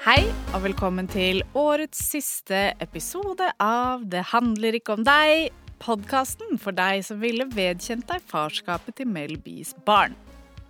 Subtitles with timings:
[0.00, 0.22] Hei,
[0.56, 7.02] og velkommen til årets siste episode av Det handler ikke om deg, podkasten for deg
[7.04, 10.16] som ville vedkjent deg farskapet til Mel B's barn.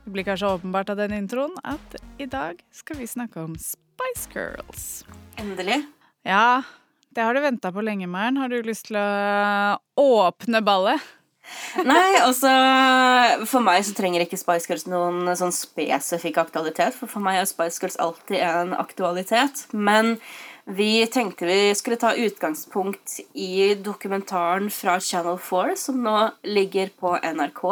[0.02, 4.26] Det blir kanskje åpenbart av den introen at i dag skal vi snakke om Spice
[4.34, 5.04] Girls.
[5.38, 5.78] Endelig.
[6.26, 6.64] Ja,
[7.14, 8.42] det har du venta på lenge, Maren.
[8.42, 11.06] Har du lyst til å åpne ballet?
[11.86, 12.50] Nei, altså
[13.48, 16.96] For meg så trenger ikke Spice Girls noen sånn spesifikk aktualitet.
[16.98, 19.64] For for meg er Spice Girls alltid en aktualitet.
[19.72, 20.16] Men
[20.70, 27.16] vi tenkte vi skulle ta utgangspunkt i dokumentaren fra Channel 4, som nå ligger på
[27.18, 27.64] NRK.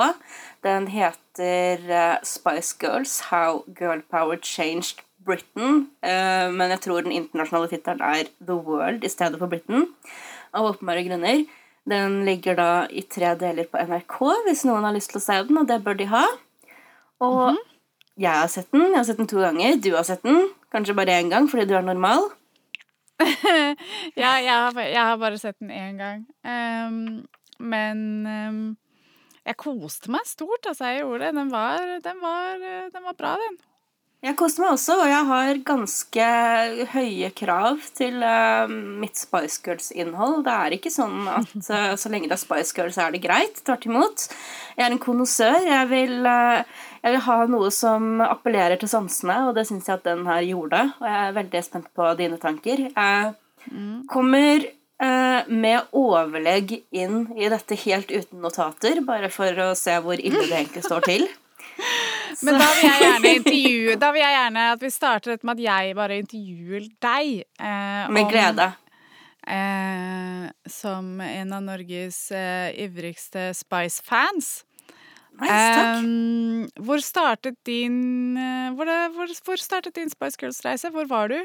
[0.67, 5.87] Den heter eh, Spice Girls How Girl Power Changed Britain.
[6.03, 9.91] Eh, Men jeg tror den internasjonale tittelen er The World i stedet for Britain.
[10.57, 11.45] Av åpenbare grunner.
[11.89, 15.39] Den ligger da i tre deler på NRK hvis noen har lyst til å se
[15.49, 16.25] den, og det bør de ha.
[17.25, 17.59] Og
[18.19, 18.89] jeg har sett den.
[18.91, 19.79] Jeg har sett den to ganger.
[19.83, 20.51] Du har sett den.
[20.75, 22.29] Kanskje bare én gang fordi du er normal.
[24.19, 26.27] Ja, jeg har, jeg har bare sett den én gang.
[26.47, 27.25] Um,
[27.59, 28.61] men um
[29.49, 30.91] jeg koste meg stort, altså.
[30.91, 31.35] Jeg gjorde det.
[31.39, 33.57] Den var, den var, den var bra, den.
[34.19, 36.29] Jeg koste meg også, og jeg har ganske
[36.91, 40.41] høye krav til uh, mitt Spice Girls-innhold.
[40.43, 43.61] Det er ikke sånn at uh, så lenge det er Spice Girls, er det greit.
[43.63, 44.25] Tvert imot.
[44.75, 45.61] Jeg er en konnoissør.
[45.63, 50.07] Jeg, eh, jeg vil ha noe som appellerer til sansene, og det syns jeg at
[50.07, 50.83] den her gjorde.
[50.99, 52.85] Og jeg er veldig spent på dine tanker.
[52.91, 59.99] Jeg kommer eh, med overlegg inn i dette helt uten notater, bare for å se
[60.03, 61.29] hvor ille det egentlig står til.
[62.47, 65.59] Men da vil jeg gjerne intervjue Da vil jeg gjerne at vi starter dette med
[65.59, 67.33] at jeg bare intervjuer deg.
[67.59, 68.69] eh, Med om- glede.
[69.49, 74.65] Eh, som en av Norges eh, ivrigste Spice-fans.
[75.39, 76.03] Nice, takk.
[76.03, 80.91] Eh, hvor startet din eh, hvor, det, hvor, hvor startet din Spice Girls-reise?
[80.93, 81.39] Hvor var du?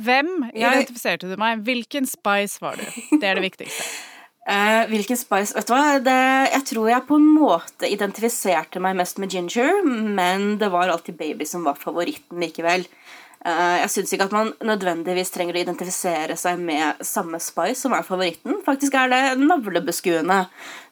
[0.00, 1.64] Hvem identifiserte du meg?
[1.66, 2.84] Hvilken Spice var du?
[3.18, 3.84] Det er det viktigste.
[4.50, 6.00] Eh, hvilken spice Vet du hva?
[6.02, 6.18] Det,
[6.56, 11.18] jeg tror jeg på en måte identifiserte meg mest med ginger, men det var alltid
[11.20, 12.86] baby som var favoritten likevel.
[13.40, 17.94] Uh, jeg syns ikke at man nødvendigvis trenger å identifisere seg med samme spice som
[17.96, 18.58] er favoritten.
[18.66, 20.42] Faktisk er det navlebeskuende.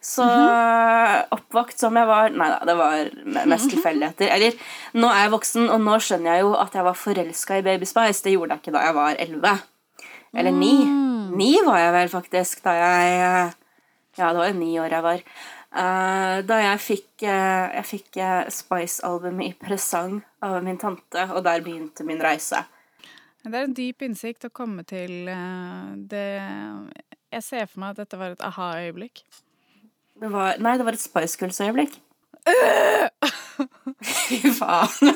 [0.00, 0.24] Så
[1.34, 3.10] oppvakt som jeg var Nei da, det var
[3.50, 4.32] mest tilfeldigheter.
[4.38, 4.56] Eller,
[4.96, 7.90] nå er jeg voksen, og nå skjønner jeg jo at jeg var forelska i Baby
[7.90, 8.24] Spice.
[8.24, 9.54] Det gjorde jeg ikke da jeg var elleve.
[10.38, 10.74] Eller ni.
[11.36, 13.14] Ni var jeg vel faktisk da jeg
[14.18, 15.22] Ja, det var jo ni år jeg var.
[15.68, 21.60] Uh, da jeg fikk, uh, fikk uh, Spice-albumet i presang av min tante, og der
[21.62, 22.62] begynte min reise.
[23.44, 25.28] Det er en dyp innsikt å komme til
[26.10, 26.24] det
[27.30, 29.22] Jeg ser for meg at dette var et aha-øyeblikk.
[30.18, 31.94] Det var, nei, det var et Spice Girls-øyeblikk.
[34.26, 35.14] Fy faen.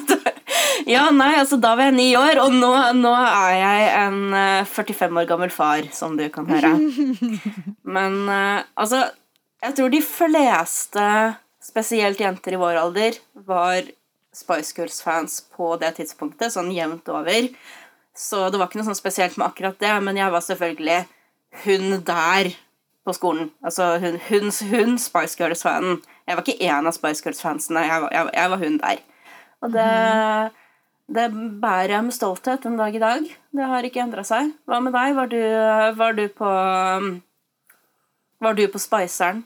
[0.88, 4.68] Ja, nei, altså da var jeg ni år, og nå, nå er jeg en eh,
[4.68, 6.72] 45 år gammel far, som du kan høre.
[7.96, 9.04] Men eh, altså,
[9.62, 11.08] jeg tror de fleste,
[11.62, 13.86] spesielt jenter i vår alder, var
[14.34, 17.50] Spice Girls-fans på det tidspunktet, sånn jevnt over.
[18.16, 21.00] Så det var ikke noe sånn spesielt med akkurat det, men jeg var selvfølgelig
[21.64, 22.52] hun der
[23.04, 23.50] på skolen.
[23.64, 26.00] Altså hun, hun, hun Spice Girls-fanen.
[26.26, 29.02] Jeg var ikke en av Spice Girls-fansene, jeg, jeg, jeg var hun der.
[29.62, 29.90] Og det,
[31.14, 31.28] det
[31.62, 33.28] bærer jeg med stolthet en dag i dag.
[33.54, 34.50] Det har ikke endra seg.
[34.66, 35.14] Hva med deg?
[35.18, 35.42] Var du,
[36.00, 36.50] var du på
[38.42, 39.44] Var du på Spiceren?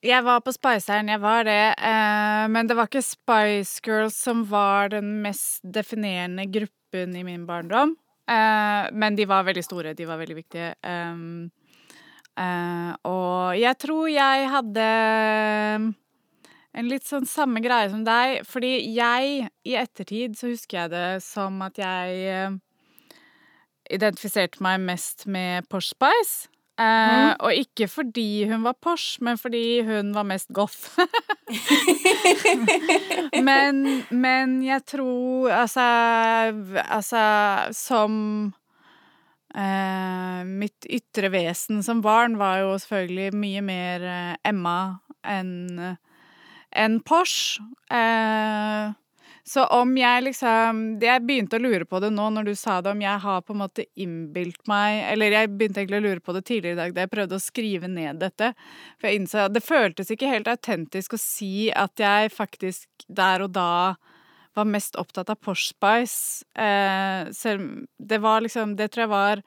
[0.00, 1.74] Jeg var på Spiceren, jeg var det.
[1.76, 7.46] Eh, men det var ikke Spice Girls som var den mest definerende gruppen i min
[7.48, 7.96] barndom.
[8.24, 10.74] Eh, men de var veldig store, de var veldig viktige.
[10.80, 11.16] Eh,
[13.10, 14.86] og jeg tror jeg hadde
[16.74, 18.44] en litt sånn samme greie som deg.
[18.48, 22.56] Fordi jeg, i ettertid, så husker jeg det som at jeg eh,
[23.90, 26.48] identifiserte meg mest med Posh Spice.
[26.80, 30.94] Eh, Og ikke fordi hun var Posh, men fordi hun var mest goth.
[33.48, 35.84] men, men jeg tror altså,
[36.86, 37.24] altså
[37.74, 38.14] Som
[39.52, 44.06] eh, Mitt ytre vesen som barn var jo selvfølgelig mye mer
[44.46, 44.78] Emma
[45.26, 45.98] enn
[46.76, 47.62] enn Porsche.
[47.90, 48.92] Eh,
[49.50, 52.92] så om jeg liksom Jeg begynte å lure på det nå når du sa det,
[52.92, 56.34] om jeg har på en måte innbilt meg Eller jeg begynte egentlig å lure på
[56.36, 58.52] det tidligere i dag da jeg prøvde å skrive ned dette.
[59.00, 63.46] For jeg innså at det føltes ikke helt autentisk å si at jeg faktisk der
[63.46, 63.96] og da
[64.58, 66.44] var mest opptatt av Porsche Spice.
[66.54, 69.42] Eh, selv Det var liksom Det tror jeg var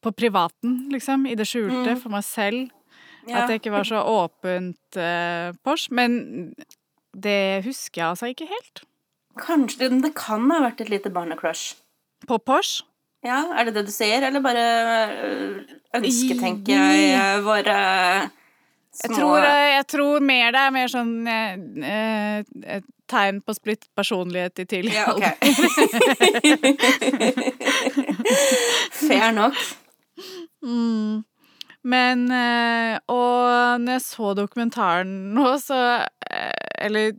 [0.00, 1.26] på privaten, liksom.
[1.28, 2.70] I det skjulte, for meg selv.
[3.30, 3.36] Ja.
[3.44, 5.94] At det ikke var så åpent eh, Porsche.
[5.94, 6.10] Men
[7.14, 8.76] det husker jeg altså ikke helt.
[9.40, 11.64] Kanskje det, det kan ha vært et lite barnecrush.
[12.26, 12.82] På Porsche?
[13.24, 14.62] Ja, Er det det du sier, eller bare
[15.12, 15.56] øh,
[15.98, 17.74] ønsketenker jeg øh, våre
[18.96, 21.52] små Jeg tror, eh, jeg tror mer det er mer sånn eh,
[21.84, 22.40] eh,
[22.78, 25.20] et tegn på splitt personlighet i tidlig Ja, ok.
[25.20, 25.36] alder.
[29.04, 29.52] Fair nok.
[30.64, 31.28] Mm.
[31.84, 35.78] Men eh, Og når jeg så dokumentaren nå, så
[36.30, 36.52] eh,
[36.86, 37.14] Eller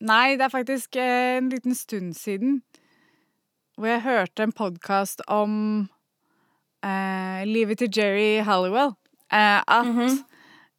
[0.00, 2.60] Nei, det er faktisk eh, en liten stund siden
[3.78, 5.52] hvor jeg hørte en podkast om
[6.82, 8.90] eh, livet til Jerry Halliwell.
[9.30, 10.16] Eh, at Mhm.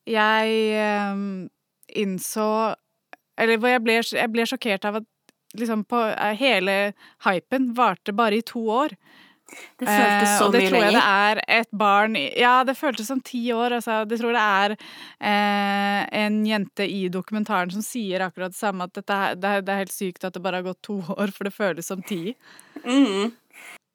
[0.07, 1.15] jeg eh,
[1.95, 2.75] innså
[3.37, 5.07] Eller hvor jeg ble, jeg ble sjokkert av at
[5.55, 5.99] liksom på,
[6.35, 6.93] hele
[7.23, 8.89] hypen varte bare i to år.
[9.79, 12.75] Det føltes Eh, så og det mye tror jeg det er et barn Ja, det
[12.77, 13.77] føltes som ti år.
[13.79, 14.01] Altså.
[14.09, 18.95] Det tror det er eh, en jente i dokumentaren som sier akkurat det samme, at
[18.99, 21.55] dette, det, det er helt sykt at det bare har gått to år, for det
[21.55, 22.35] føles som ti.
[22.85, 23.31] Mm.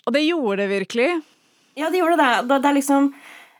[0.04, 1.10] Og det gjorde det virkelig.
[1.78, 2.32] Ja, det gjorde det.
[2.48, 3.12] Det det er liksom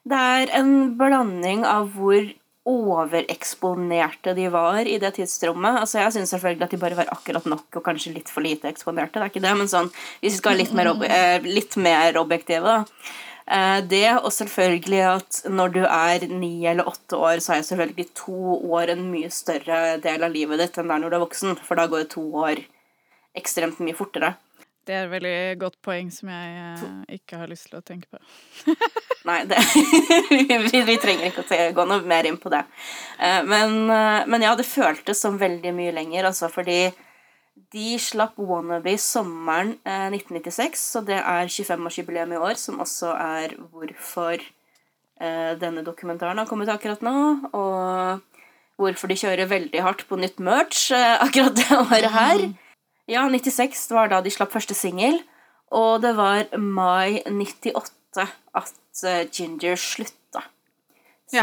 [0.05, 2.21] Det er en blanding av hvor
[2.65, 5.83] overeksponerte de var i det tidsrommet.
[5.83, 8.71] Altså, Jeg syns selvfølgelig at de bare var akkurat nok og kanskje litt for lite
[8.71, 9.19] eksponerte.
[9.19, 9.91] Det er ikke det, men sånn,
[10.23, 13.11] hvis vi skal være litt mer, ob eh, litt mer objektive, da.
[13.45, 18.09] Eh, det, og selvfølgelig at når du er ni eller åtte år, så er selvfølgelig
[18.17, 21.27] to år en mye større del av livet ditt enn det er når du er
[21.27, 22.65] voksen, for da går to år
[23.37, 24.35] ekstremt mye fortere.
[24.85, 28.11] Det er et veldig godt poeng som jeg eh, ikke har lyst til å tenke
[28.13, 28.21] på.
[29.29, 29.57] Nei, det,
[30.69, 32.61] vi, vi trenger ikke å gå noe mer inn på det.
[33.17, 36.91] Eh, Men, eh, men ja, det føltes som veldig mye lenger, altså, fordi
[37.75, 43.57] de slapp Wannabe sommeren eh, 1996, så det er 25-årsjubileum i år, som også er
[43.73, 47.17] hvorfor eh, denne dokumentaren har kommet akkurat nå,
[47.57, 48.21] og
[48.77, 52.47] hvorfor de kjører veldig hardt på nytt merch akkurat det året her.
[53.11, 55.19] Ja, 96 var da de slapp første singel,
[55.75, 60.45] og det var mai 98 at eh, Ginger slutta.
[61.29, 61.43] Så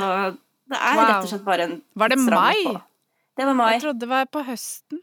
[0.71, 1.05] det er Wow.
[1.05, 2.63] rett og slett bare en Var det mai?
[2.65, 2.81] på-
[3.37, 3.71] Det var mai.
[3.73, 4.99] Jeg trodde det var på høsten.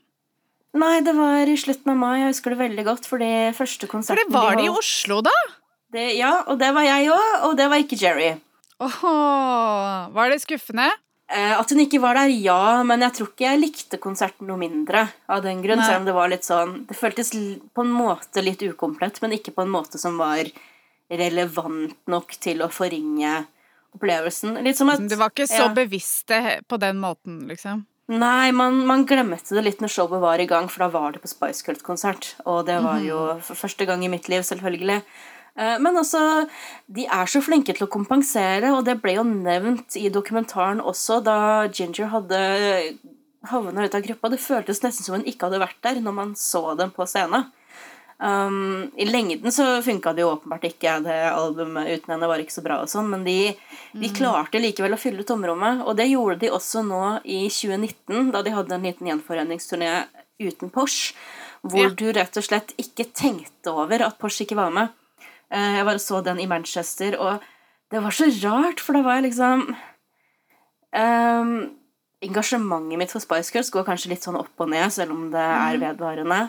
[0.74, 2.18] Nei, det var i slutten av mai.
[2.20, 5.30] Jeg husker det veldig godt, fordi første For det var det i Oslo, da!
[5.92, 8.40] det, Ja, og det var jeg òg, og det var ikke Jerry.
[8.80, 10.90] Åh, var det skuffende?
[11.28, 14.56] Eh, at hun ikke var der, ja, men jeg tror ikke jeg likte konserten noe
[14.60, 15.82] mindre av den grunn.
[15.82, 15.86] Nei.
[15.90, 17.34] Selv om det var litt sånn Det føltes
[17.76, 20.48] på en måte litt ukomplett, men ikke på en måte som var
[21.12, 23.42] relevant nok til å forringe
[23.96, 24.58] opplevelsen.
[24.64, 25.70] Litt som at Du var ikke så ja.
[25.76, 27.84] bevisste he- på den måten, liksom?
[28.08, 31.20] Nei, man, man glemte det litt når showet var i gang, for da var det
[31.20, 32.30] på Spice Cult-konsert.
[32.48, 35.02] Og det var jo for første gang i mitt liv, selvfølgelig.
[35.58, 36.46] Eh, Men altså,
[36.86, 41.20] de er så flinke til å kompensere, og det ble jo nevnt i dokumentaren også,
[41.26, 42.40] da Ginger hadde
[43.50, 44.30] havna ut av gruppa.
[44.30, 47.50] Det føltes nesten som hun ikke hadde vært der når man så dem på scenen.
[48.18, 50.96] Um, I lengden så funka det jo åpenbart ikke.
[51.04, 53.54] Det albumet uten henne var ikke så bra, og sånn, men de,
[53.94, 55.84] de klarte likevel å fylle tomrommet.
[55.86, 59.92] Og det gjorde de også nå i 2019, da de hadde en liten gjenforeningsturné
[60.42, 61.14] uten Porsche.
[61.62, 61.94] Hvor Ja.
[61.94, 64.90] du rett og slett ikke tenkte over at Porsche ikke var med.
[65.50, 67.42] Eh, Jeg bare så den i Manchester, og
[67.90, 69.62] det var så rart, for da var jeg liksom
[70.92, 71.52] um,
[72.20, 75.44] engasjementet mitt for Spice Girls går kanskje litt sånn opp og ned, selv om det
[75.44, 76.40] er vedvarende.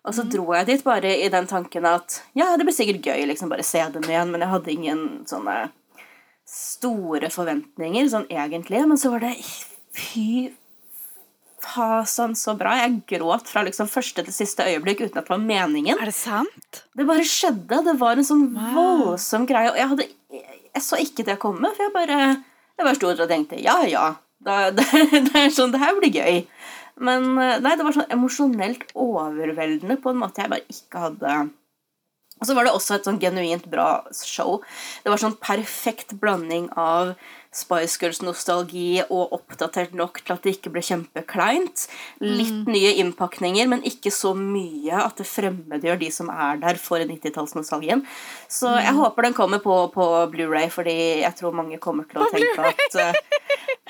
[0.00, 3.26] Og så dro jeg dit bare i den tanken at ja, det blir sikkert gøy
[3.28, 5.58] liksom bare se dem igjen, men jeg hadde ingen sånne
[6.50, 8.80] store forventninger sånn egentlig.
[8.88, 9.34] Men så var det
[9.94, 10.50] fy
[11.64, 12.72] fasan så bra.
[12.80, 15.98] Jeg gråt fra liksom første til siste øyeblikk uten at det var meningen.
[16.00, 16.82] Er det sant?
[16.96, 17.82] Det bare skjedde.
[17.86, 18.74] Det var en sånn Wow.
[18.78, 19.70] voldsom greie.
[19.72, 20.08] Og jeg hadde
[20.70, 22.18] Jeg så ikke det komme, for jeg bare
[22.78, 24.08] Jeg bare sto der og tenkte ja, ja.
[24.40, 26.44] Da, det, det er sånn Det her blir gøy.
[27.00, 31.34] Men eh, nei, det var sånn emosjonelt overveldende på en måte jeg bare ikke hadde
[32.40, 34.60] Og så var det også et sånn genuint bra show.
[35.04, 37.14] Det var sånn perfekt blanding av
[37.50, 41.86] Spice Girls-nostalgi og oppdatert nok til at det ikke ble kjempekleint.
[42.22, 47.02] Litt nye innpakninger, men ikke så mye at det fremmedgjør de som er der for
[47.02, 48.04] 90-tallsnostalgien.
[48.46, 52.30] Så jeg håper den kommer på, på Blu-ray, fordi jeg tror mange kommer til å
[52.30, 53.39] tenke at eh,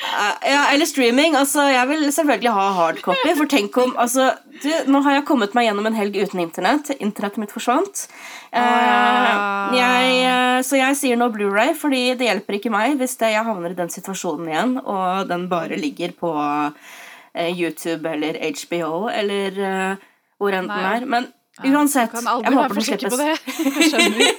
[0.00, 1.34] ja, Eller streaming.
[1.36, 3.32] altså Jeg vil selvfølgelig ha hardcopy.
[3.36, 4.30] For tenk om altså,
[4.62, 6.90] du, Nå har jeg kommet meg gjennom en helg uten internett.
[6.98, 8.06] Internettet mitt forsvant.
[8.52, 9.70] Ah.
[9.76, 13.46] jeg, eh, så jeg sier nå Blu-ray, fordi det hjelper ikke meg hvis det, jeg
[13.46, 19.60] havner i den situasjonen igjen, og den bare ligger på eh, YouTube eller HBO eller
[20.40, 21.06] hvor enn den er.
[21.06, 21.28] Men
[21.62, 23.20] uansett, Kan jeg håper den slippes.
[23.20, 23.36] det.
[23.76, 24.32] Jeg skjønner.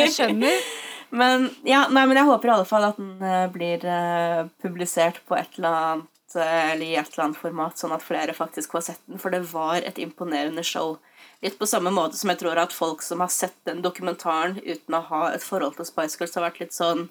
[0.00, 0.64] Jeg skjønner.
[1.12, 5.18] Men, ja, nei, men jeg håper i alle fall at den eh, blir eh, publisert
[5.28, 8.72] på et eller annet eh, eller i et eller annet format, sånn at flere faktisk
[8.72, 9.20] får sett den.
[9.20, 10.96] For det var et imponerende show
[11.42, 14.94] Litt på samme måte som jeg tror at folk som har sett den dokumentaren uten
[14.94, 17.08] å ha et forhold til Spice Girls, har vært litt sånn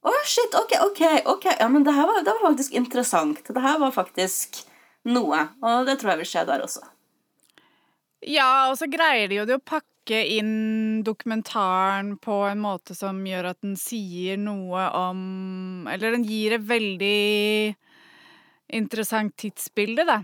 [0.00, 1.44] Å, shit, ok, ok, ok.
[1.60, 3.42] Ja, men det her var, det var faktisk interessant.
[3.44, 4.62] Det her var faktisk
[5.04, 5.42] noe.
[5.60, 6.86] Og det tror jeg vil skje der også.
[8.24, 9.84] Ja, og så greier de jo det å pakke
[10.16, 16.56] inn dokumentaren på en måte som gjør at den sier noe om Eller den gir
[16.56, 17.76] et veldig
[18.70, 20.20] interessant tidsbilde, da.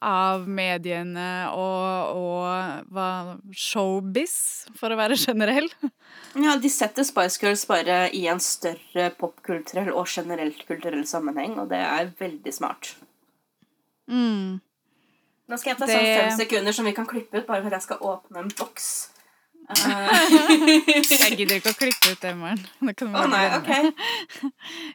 [0.00, 4.34] Av mediene og, og hva Showbiz,
[4.80, 5.68] for å være generell.
[6.40, 11.68] Ja, De setter Spice Girls bare i en større popkulturell og generelt kulturell sammenheng, og
[11.72, 12.94] det er veldig smart.
[15.50, 17.66] Nå skal jeg ta Det- sånn fem sekunder som vi kan klippe ut, bare for
[17.72, 18.90] at jeg skal åpne en boks.
[19.70, 19.76] Eh,
[21.22, 22.62] Jeg gidder ikke å klippe ut det, Maren.
[22.82, 23.68] Å nei, ok.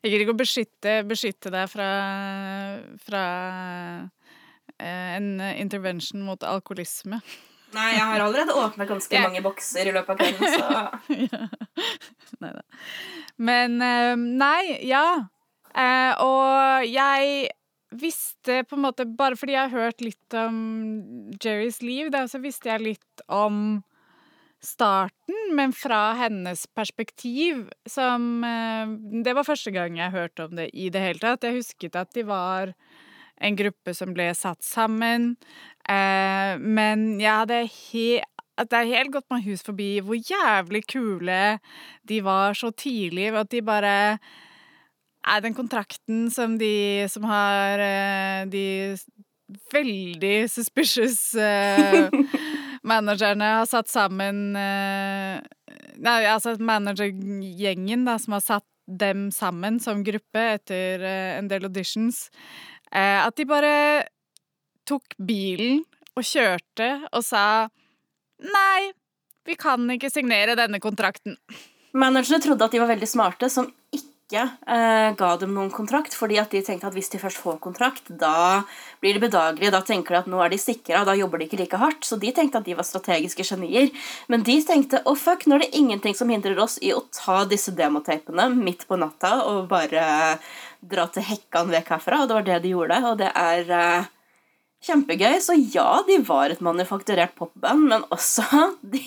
[0.04, 1.88] Jeg gidder ikke å beskytte, beskytte deg fra,
[3.06, 3.22] fra
[4.76, 7.22] eh, en intervention mot alkoholisme.
[7.76, 11.46] Nei, jeg har allerede åpnet ganske mange bokser i løpet av kvelden, så
[12.44, 12.62] Neida.
[13.38, 15.06] Men eh, nei, ja.
[16.24, 17.50] Og jeg
[17.92, 20.58] visste på en måte Bare fordi jeg har hørt litt om
[21.42, 23.84] Jerrys liv, da, så visste jeg litt om
[24.65, 30.70] starten, men fra hennes perspektiv, som eh, Det var første gang jeg hørte om det
[30.74, 31.46] i det hele tatt.
[31.46, 32.74] Jeg husket at de var
[33.44, 35.36] en gruppe som ble satt sammen,
[35.89, 38.08] eh, men jeg hadde he
[38.56, 41.58] at det er helt gått meg hus forbi hvor jævlig kule
[42.08, 43.96] de var så tidlig, at de bare
[45.25, 48.65] er den kontrakten som de som har eh, de
[49.74, 52.10] veldig suspicious uh,
[52.84, 55.41] managerne har satt sammen uh,
[55.96, 61.70] Nei, altså managergjengen da, som har satt dem sammen som gruppe etter uh, en del
[61.70, 62.27] auditions.
[62.96, 63.75] At de bare
[64.88, 65.82] tok bilen
[66.15, 67.46] og kjørte og sa
[68.46, 68.91] Nei,
[69.48, 71.39] vi kan ikke signere denne kontrakten.
[71.96, 76.39] Managerne trodde at de var veldig smarte, som ikke eh, ga dem noen kontrakt, fordi
[76.41, 78.63] at de tenkte at hvis de først får kontrakt, da
[79.03, 81.60] blir de bedagelige, da tenker de at nå er de sikra, da jobber de ikke
[81.62, 82.08] like hardt.
[82.08, 83.91] Så de tenkte at de var strategiske genier.
[84.32, 87.44] Men de tenkte å fuck, nå er det ingenting som hindrer oss i å ta
[87.46, 90.39] disse demotapene midt på natta og bare
[90.86, 94.12] dra til Hekkan vekk herfra, og det var det de gjorde, og det er eh,
[94.86, 95.39] Kjempegøy.
[95.41, 98.46] Så ja, de var et manufakturert popband, men også
[98.82, 99.01] de,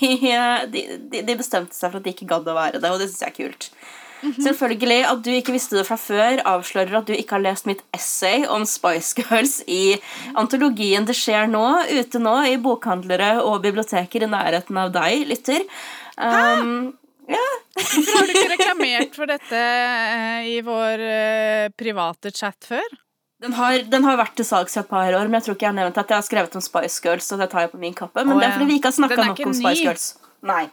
[0.73, 3.11] de, de, de bestemte seg for at de ikke gadd å være det, og det
[3.11, 3.73] syns jeg er kult.
[4.23, 7.83] Selvfølgelig, At du ikke visste det fra før, avslører at du ikke har lest mitt
[7.95, 9.99] essay om Spice Girls i
[10.39, 15.67] antologien Det skjer nå, ute nå i bokhandlere og biblioteker i nærheten av deg, lytter.
[16.19, 16.95] Um,
[17.29, 22.97] Hvorfor har du ikke reklamert for dette eh, i vår eh, private chat før?
[23.43, 25.69] den, har, den har vært til salgs i et par år, men jeg tror ikke
[25.69, 27.83] jeg har nevnt at jeg har skrevet om Spice Girls, og det tar jeg på
[27.83, 28.25] min kappe.
[28.25, 29.85] Men Å, det er fordi vi ikke har snakka nok om om Spice.
[29.85, 30.09] Girls.
[30.49, 30.65] Nei.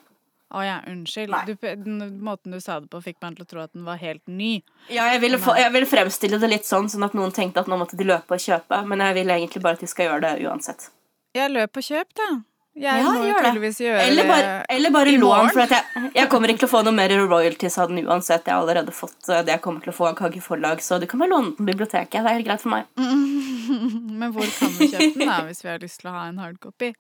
[0.56, 1.36] Å ja, unnskyld.
[1.50, 4.00] Du, den måten du sa det på, fikk meg til å tro at den var
[4.00, 4.62] helt ny.
[4.88, 7.68] Ja, jeg ville, få, jeg ville fremstille det litt sånn, sånn at noen tenkte at
[7.72, 10.22] nå måtte de løpe og kjøpe, men jeg vil egentlig bare at de skal gjøre
[10.30, 10.90] det uansett.
[11.36, 12.30] Jeg løp og kjøp, da.
[12.76, 13.50] Jeg Ja, må gjør det.
[13.50, 16.82] tydeligvis gjøre Eller bare, eller bare lån, for jeg, jeg kommer ikke til å få
[16.84, 18.44] noe mer royalties av den uansett.
[18.48, 21.00] Jeg har allerede fått eh, det jeg kommer til å få av Kagge forlag, så
[21.00, 22.18] du kan bare låne den biblioteket.
[22.20, 22.90] Det er helt greit for meg.
[24.20, 26.42] Men hvor kan vi kjøpe den, da, hvis vi har lyst til å ha en
[26.44, 26.92] hardcopy?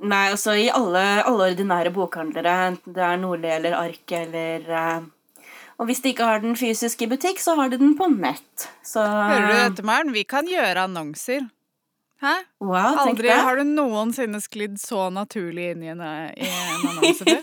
[0.00, 5.02] Nei, altså i alle, alle ordinære bokhandlere, enten det er Nordli eller Ark eller uh,
[5.76, 8.68] Og hvis de ikke har den fysisk i butikk, så har de den på nett.
[8.86, 10.14] Så Hører du dette, Maren?
[10.16, 11.44] Vi kan gjøre annonser.
[12.22, 12.34] Hæ?
[12.62, 13.36] Wow, Aldri det.
[13.42, 16.02] har du noensinne sklidd så naturlig inn i en,
[16.38, 17.40] i en annonse før.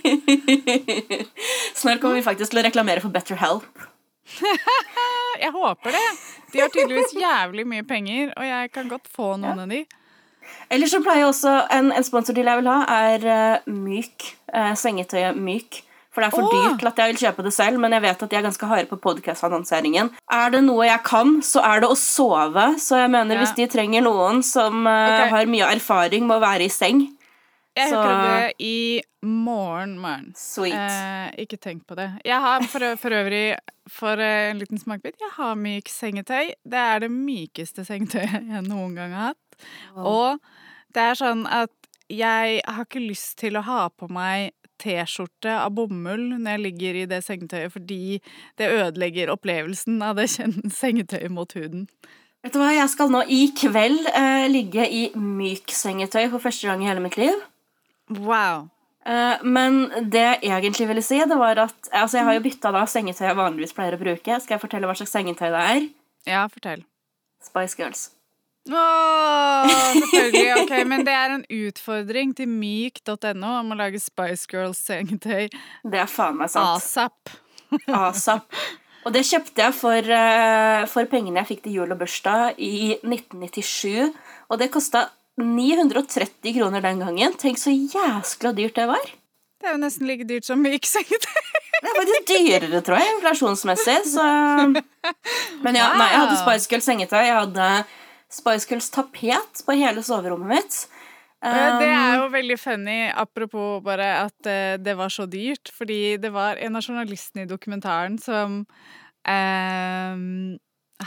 [1.82, 3.68] Snart kommer vi faktisk til å reklamere for Better Help.
[5.44, 6.06] Jeg håper det.
[6.54, 9.84] De har tydeligvis jævlig mye penger, og jeg kan godt få noen av de.
[10.70, 14.32] Eller så pleier jeg også En, en sponsordeal jeg vil ha, er uh, Myk.
[14.54, 15.84] Uh, sengetøyet Myk.
[16.10, 16.54] For det er for oh.
[16.54, 18.70] dyrt til at jeg vil kjøpe det selv, men jeg vet at de er ganske
[18.72, 20.10] harde på podcast-annonseringen.
[20.34, 22.66] Er det noe jeg kan, så er det å sove.
[22.82, 23.44] Så jeg mener Ja.
[23.44, 25.30] hvis de trenger noen som uh, okay.
[25.36, 27.06] har mye erfaring med å være i seng
[27.78, 30.34] Jeg Så- hooker det i morgen, morgen.
[30.36, 30.74] Sweet.
[30.74, 32.10] Eh, ikke tenk på det.
[32.26, 33.58] Jeg har for, for øvrig,
[33.88, 36.54] for eh, en liten smakebit, jeg har myk sengetøy.
[36.64, 39.49] Det er det mykeste sengetøyet jeg noen gang har hatt.
[39.96, 40.40] Og
[40.96, 41.74] det er sånn at
[42.10, 46.98] jeg har ikke lyst til å ha på meg T-skjorte av bomull når jeg ligger
[47.02, 48.20] i det sengetøyet, fordi
[48.60, 51.88] det ødelegger opplevelsen av det sengetøyet mot huden.
[52.40, 56.70] Vet du hva, Jeg skal nå i kveld eh, ligge i myk sengetøy for første
[56.70, 57.36] gang i hele mitt liv.
[58.16, 58.70] Wow.
[59.04, 62.72] Eh, men det jeg egentlig ville si, det var at altså Jeg har jo bytta
[62.76, 64.40] da sengetøy jeg vanligvis pleier å bruke.
[64.40, 65.90] Skal jeg fortelle hva slags sengetøy det er?
[66.30, 66.88] Ja, fortell.
[67.44, 68.08] Spice Girls.
[68.68, 70.46] Åh, selvfølgelig.
[70.64, 76.10] Ok, Men det er en utfordring til myk.no om å lage Spice Girls-sengetøy Det er
[76.12, 76.78] faen meg sant.
[76.78, 77.34] asap.
[77.88, 78.60] Asap.
[79.08, 82.98] Og det kjøpte jeg for, eh, for pengene jeg fikk til jul og bursdag i
[83.00, 84.12] 1997.
[84.52, 85.06] Og det kosta
[85.40, 87.38] 930 kroner den gangen.
[87.40, 89.08] Tenk så jæskla dyrt det var.
[89.60, 91.40] Det er jo nesten like dyrt som myk sengetøy.
[91.80, 93.98] Det er faktisk dyrere, tror jeg, inflasjonsmessig.
[94.12, 94.24] Så
[95.64, 97.22] Men ja, nei, jeg hadde Spice Girls sengetøy.
[97.24, 97.70] Jeg hadde
[98.30, 100.80] Spice Girls tapet på hele soverommet mitt.
[101.40, 106.18] Det Um, er jo veldig funny, apropos bare at eh, det var så dyrt, fordi
[106.20, 108.66] det var en av journalistene i dokumentaren som
[109.24, 110.58] ehm,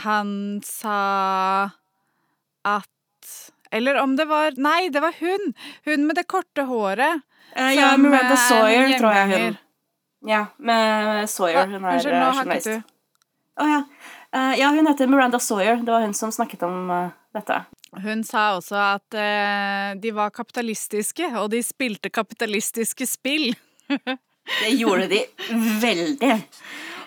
[0.01, 0.31] Han
[0.65, 1.69] sa
[2.65, 3.29] at
[3.71, 5.53] Eller om det var Nei, det var hun!
[5.85, 7.21] Hun med det korte håret.
[7.55, 9.57] eh, ja, Miranda eh, er Sawyer, tror jeg hun.
[10.33, 11.67] Ja, med Sawyer.
[11.67, 12.89] Hun er Unnskyld, eh, nå journalist.
[13.61, 13.81] Å ja.
[14.33, 15.75] Eh, ja, hun heter Miranda Sawyer.
[15.75, 17.63] Det var hun som snakket om uh, dette.
[17.91, 23.53] Hun sa også at uh, de var kapitalistiske, og de spilte kapitalistiske spill.
[24.43, 25.21] Det gjorde de
[25.79, 26.33] veldig.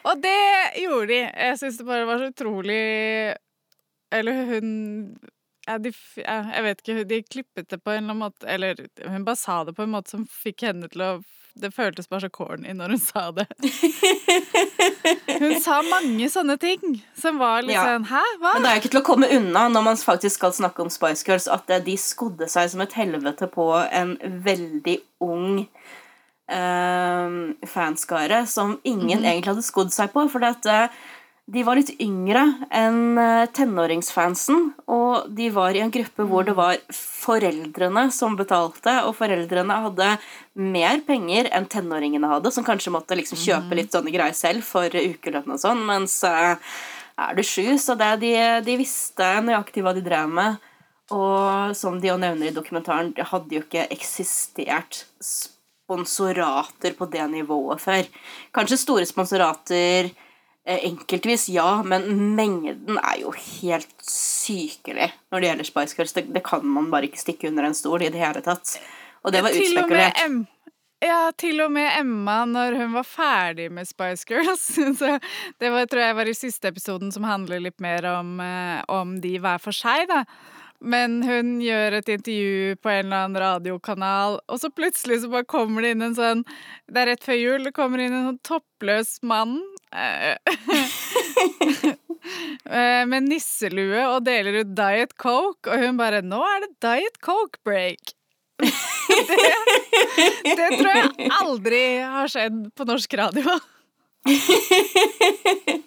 [0.08, 1.18] Og det gjorde de.
[1.26, 2.78] Jeg syns det bare var så utrolig
[4.14, 4.70] Eller hun
[5.66, 5.92] ja, de,
[6.22, 9.36] ja, Jeg vet ikke, de klippet det på en eller annen måte Eller hun bare
[9.36, 11.10] sa det på en måte som fikk henne til å
[11.56, 13.46] Det føltes bare så corny når hun sa det.
[15.40, 16.80] Hun sa mange sånne ting
[17.16, 17.84] som var litt Ja.
[17.88, 18.52] sånn Hæ, hva?
[18.56, 20.90] Men det er jo ikke til å komme unna når man faktisk skal snakke om
[20.92, 25.66] Spice Girls, at eh, de skodde seg som et helvete på en veldig ung
[26.48, 27.28] eh,
[27.66, 30.26] fanskare som ingen egentlig hadde skodd seg på.
[30.32, 30.88] For det at, eh,
[31.46, 32.42] de var litt yngre
[32.74, 38.96] enn eh, tenåringsfansen, og de var i en gruppe hvor det var foreldrene som betalte,
[39.06, 40.08] og foreldrene hadde
[40.58, 44.90] mer penger enn tenåringene hadde, som kanskje måtte liksom kjøpe litt sånne greier selv for
[44.90, 46.58] ukelønn og sånn, mens eh,
[47.16, 48.34] er du sju, så det, de,
[48.66, 50.58] de visste nøyaktig hva de drev med.
[51.14, 57.22] Og som de jo nevner i dokumentaren, det hadde jo ikke eksistert sponsorater på det
[57.30, 58.08] nivået før.
[58.50, 60.10] Kanskje store sponsorater
[60.66, 66.16] enkeltvis, ja, men mengden er jo helt sykelig når det gjelder Spice Girls.
[66.16, 68.76] Det, det kan man bare ikke stikke under en stol i det hele tatt.
[69.22, 70.46] Og det var utspekulert.
[71.04, 74.64] Ja, til og med Emma, når hun var ferdig med Spice Girls.
[74.98, 75.18] Så
[75.60, 79.18] det var, tror jeg var i siste episoden som handler litt mer om, eh, om
[79.20, 80.24] de hver for seg, da.
[80.80, 85.48] Men hun gjør et intervju på en eller annen radiokanal, og så plutselig så bare
[85.48, 86.42] kommer det inn en sånn
[86.84, 89.56] Det er rett før jul, det kommer inn en sånn toppløs mann.
[89.92, 90.36] Eh,
[92.70, 97.20] eh, med nisselue og deler ut Diet Coke, og hun bare 'Nå er det Diet
[97.22, 98.14] Coke break'.
[98.62, 103.58] det, det tror jeg aldri har skjedd på norsk radio.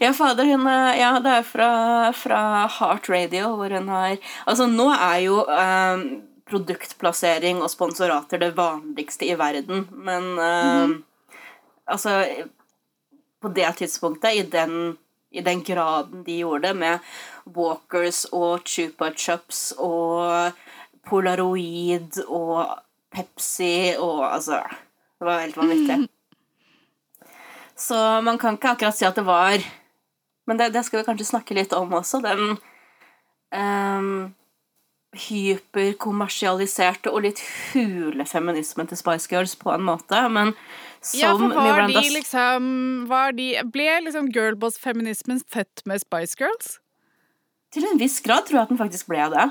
[0.00, 4.66] Ja, fader, hun er- Ja, det er fra, fra Heart Radio, hvor hun har Altså,
[4.70, 6.04] nå er jo eh,
[6.46, 10.88] produktplassering og sponsorater det vanligste i verden, men eh,
[11.90, 12.14] Altså
[13.40, 14.96] På det tidspunktet, i den,
[15.30, 16.98] i den graden de gjorde det, med
[17.56, 20.52] Walkers og Chupa Chups og
[21.08, 22.78] Polaroid og
[23.10, 24.60] Pepsi og altså
[25.18, 26.08] Det var helt vanvittig.
[27.76, 29.60] Så man kan ikke akkurat si at det var
[30.46, 32.18] Men det, det skal vi kanskje snakke litt om også.
[32.24, 32.56] Den
[33.54, 34.34] um,
[35.16, 37.40] hyperkommersialiserte og litt
[37.72, 40.54] hule feminismen til Spice Girls på en måte, men
[41.00, 42.68] som Ja, for var Miranda de liksom
[43.08, 46.78] var de, Ble liksom girlboss-feminismen født med Spice Girls?
[47.74, 49.48] Til en viss grad tror jeg at den faktisk ble det.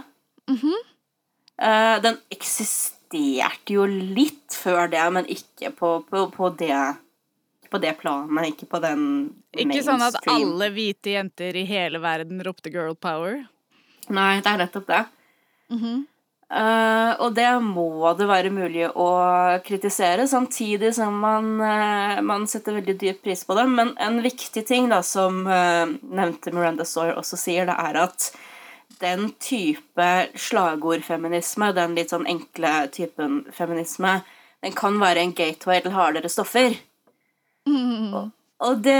[1.60, 6.80] Eh, den eksisterte jo litt før det, men ikke på, på, på det
[7.69, 9.04] på det planet, ikke på den
[9.54, 13.43] Ikke sånn at alle hvite jenter i hele verden ropte girl power.
[14.10, 15.04] Nei, det er nettopp det.
[15.73, 16.08] Mhm.
[16.49, 19.10] Uh, og det må det være mulig å
[19.62, 23.67] kritisere, samtidig som man, uh, man setter veldig dyp pris på det.
[23.69, 28.32] Men en viktig ting da, som uh, nevnte Miranda Sawyer også sier, det er at
[28.99, 30.10] den type
[30.49, 34.17] slagordfeminisme, den litt sånn enkle typen feminisme,
[34.65, 36.73] den kan være en gateway til hardere stoffer.
[37.69, 38.34] Og,
[38.65, 38.99] og det,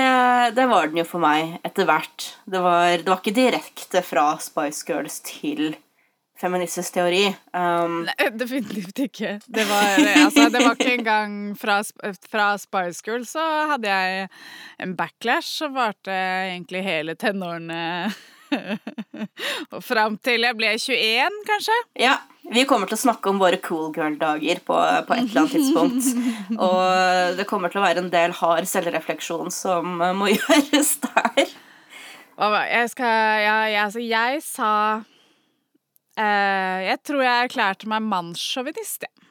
[0.56, 2.30] det var den jo for meg etter hvert.
[2.46, 5.74] Det var, det var ikke direkte fra Spice Girls til
[6.40, 7.26] feministisk teori.
[7.52, 9.36] Um, Nei, definitivt ikke.
[9.48, 11.82] Det var, altså, det var ikke engang fra,
[12.32, 14.30] fra Spice Girl så hadde jeg
[14.80, 17.82] en backlash som varte egentlig hele tenårene.
[19.76, 21.76] Og fram til jeg ble 21, kanskje.
[22.02, 22.16] ja,
[22.50, 26.08] vi kommer til å snakke om våre cool girl-dager på, på et eller annet tidspunkt.
[26.70, 31.54] Og det kommer til å være en del hard selvrefleksjon som må gjøres der.
[32.40, 34.74] Jeg skal Ja, jeg, altså, jeg sa
[36.20, 39.28] Eh, jeg tror jeg erklærte meg mannssjåvinist, jeg.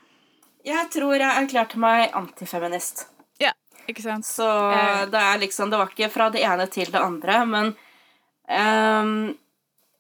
[0.69, 3.07] Jeg tror jeg erklærte meg antifeminist.
[3.41, 3.53] Ja,
[3.89, 4.27] ikke sant?
[4.27, 7.71] Så uh, det er liksom Det var ikke fra det ene til det andre, men
[8.49, 9.13] um,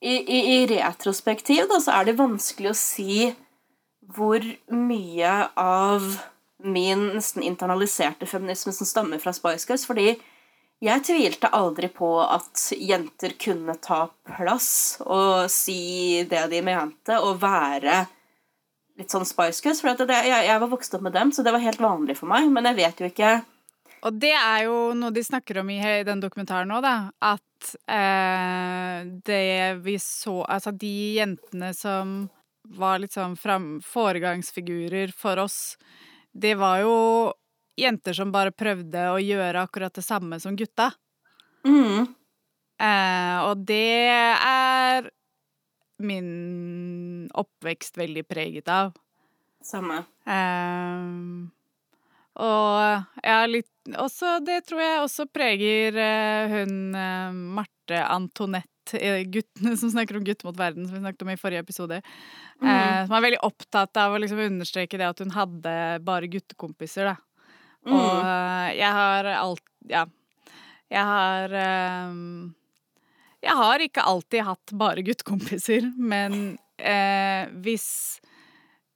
[0.00, 3.28] i, i, I retrospektiv da, så er det vanskelig å si
[4.16, 6.04] hvor mye av
[6.64, 10.16] min nesten internaliserte feminisme som stammer fra Spice Girls, fordi
[10.84, 17.40] jeg tvilte aldri på at jenter kunne ta plass og si det de mente, og
[17.42, 18.04] være
[18.98, 19.82] litt sånn Spice Girls.
[19.82, 22.30] For det, jeg, jeg var vokst opp med dem, så det var helt vanlig for
[22.30, 22.50] meg.
[22.54, 23.32] Men jeg vet jo ikke
[24.06, 26.96] Og det er jo noe de snakker om i den dokumentaren nå, da.
[27.26, 32.20] At eh, det vi så Altså, de jentene som
[32.78, 35.78] var litt sånn foregangsfigurer for oss,
[36.36, 36.96] det var jo
[37.78, 40.92] jenter som bare prøvde å gjøre akkurat det samme som gutta.
[41.66, 42.14] mm,
[42.78, 45.08] Eh, og det er
[45.98, 48.92] min oppvekst veldig preget av.
[49.66, 50.04] Samme.
[50.22, 51.48] Eh,
[52.38, 59.00] og ja, litt også, Det tror jeg også preger eh, hun eh, Marte Antonette,
[59.32, 61.98] guttene som snakker om gutt mot verden, som vi snakket om i forrige episode.
[62.62, 65.74] Eh, som er veldig opptatt av å liksom understreke det at hun hadde
[66.06, 67.16] bare guttekompiser, da.
[67.86, 67.94] Mm.
[67.94, 70.06] Og jeg har alt Ja.
[70.88, 71.52] Jeg har
[72.08, 72.54] um,
[73.44, 78.18] Jeg har ikke alltid hatt bare guttekompiser, men eh, hvis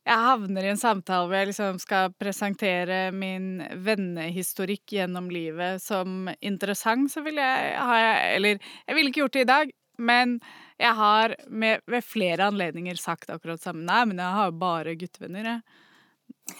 [0.02, 6.26] jeg havner i en samtale hvor jeg liksom skal presentere min vennehistorikk gjennom livet som
[6.40, 8.00] interessant, så vil jeg ha
[8.34, 10.40] Eller jeg ville ikke gjort det i dag, men
[10.82, 13.86] jeg har med, ved flere anledninger sagt akkurat samme.
[13.86, 15.80] Nei, men jeg har jo bare guttevenner, jeg.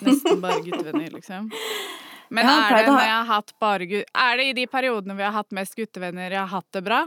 [0.02, 1.48] Nesten bare guttevenner, liksom.
[2.32, 4.12] Men Ja, er, det når jeg har hatt bare gutt...
[4.26, 7.02] er det i de periodene vi har hatt mest guttevenner, jeg har hatt det bra?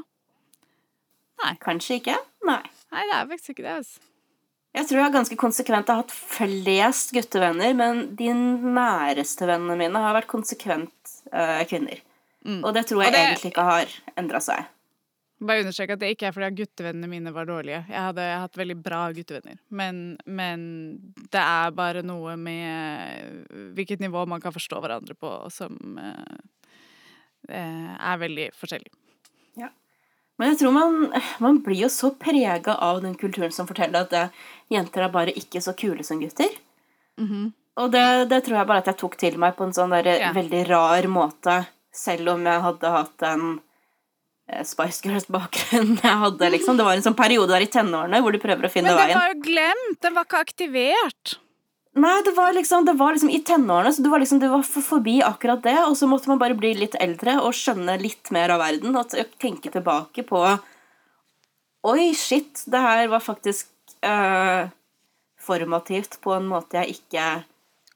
[1.43, 1.53] Nei.
[1.63, 2.17] Kanskje ikke?
[2.47, 2.61] Nei.
[2.93, 3.77] Nei, det er faktisk ikke det.
[3.81, 4.03] Altså.
[4.75, 10.15] Jeg tror jeg ganske konsekvent har hatt flest guttevenner, men de næreste vennene mine har
[10.17, 12.01] vært konsekvent eh, kvinner.
[12.45, 12.59] Mm.
[12.61, 14.67] Og det tror jeg det- egentlig ikke har endra seg.
[15.43, 17.81] Bare understreke at det ikke er fordi guttevennene mine var dårlige.
[17.91, 19.57] Jeg hadde hatt veldig bra guttevenner.
[19.75, 20.61] Men, men
[21.33, 26.37] det er bare noe med hvilket nivå man kan forstå hverandre på, som eh,
[27.49, 28.93] eh, er veldig forskjellig.
[30.35, 30.95] Men jeg tror man,
[31.39, 34.33] man blir jo så prega av den kulturen som forteller at eh,
[34.73, 36.51] jenter er bare ikke så kule som gutter.
[37.79, 40.09] Og det, det tror jeg bare at jeg tok til meg på en sånn der
[40.19, 40.33] Ja.
[40.35, 41.55] veldig rar måte.
[41.95, 43.63] Selv om jeg hadde hatt en eh,
[44.45, 45.95] Spice Girls-bakgrunn.
[46.03, 48.71] Jeg hadde liksom, Det var en sånn periode der i tenårene hvor du prøver å
[48.71, 48.99] finne veien.
[48.99, 49.23] Men den veien.
[49.23, 49.99] var jo glemt!
[50.05, 51.35] Den var ikke aktivert.
[51.95, 54.65] Nei, det var liksom, det var liksom i tenårene, så du var liksom, det var
[54.67, 55.77] forbi akkurat det.
[55.87, 58.97] Og så måtte man bare bli litt eldre og skjønne litt mer av verden.
[58.99, 60.43] Og tenke tilbake på
[61.85, 63.69] Oi, shit, det her var faktisk
[64.09, 64.65] øh,
[65.37, 67.25] formativt på en måte jeg ikke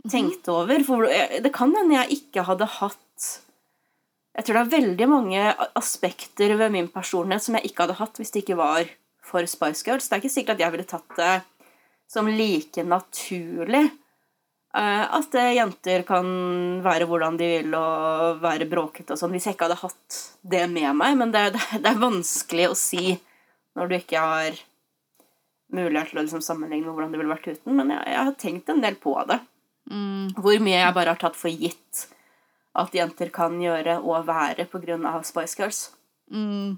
[0.09, 0.83] tenkte over.
[0.85, 1.09] For
[1.41, 3.29] det kan hende jeg ikke hadde hatt
[4.37, 5.45] Jeg tror det er veldig mange
[5.79, 8.91] aspekter ved min personlighet som jeg ikke hadde hatt hvis det ikke var
[9.25, 10.07] for Spice Girls.
[10.07, 11.33] Det er ikke sikkert at jeg ville tatt det
[12.09, 13.89] som like naturlig.
[14.77, 16.29] eh, at eh, jenter kan
[16.85, 20.65] være hvordan de vil og være bråkete og sånn, hvis jeg ikke hadde hatt det
[20.71, 21.17] med meg.
[21.17, 23.17] Men det, det, det er vanskelig å si
[23.77, 24.61] når du ikke har
[25.73, 27.75] mulighet til å liksom sammenligne med hvordan det ville vært uten.
[27.77, 29.37] Men jeg, jeg har tenkt en del på det.
[30.37, 32.07] Hvor mye jeg bare har tatt for gitt
[32.79, 35.81] at jenter kan gjøre og være av Spice Girls.
[36.31, 36.77] Mm.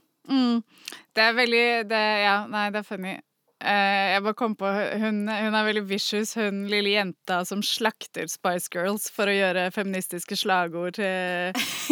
[1.15, 3.17] Det er veldig det, Ja, nei, det er funny.
[3.61, 3.67] Uh,
[4.15, 4.65] jeg bare kom på
[4.97, 9.67] hun, hun er veldig vicious, hun lille jenta som slakter Spice Girls for å gjøre
[9.75, 11.51] feministiske slagord til,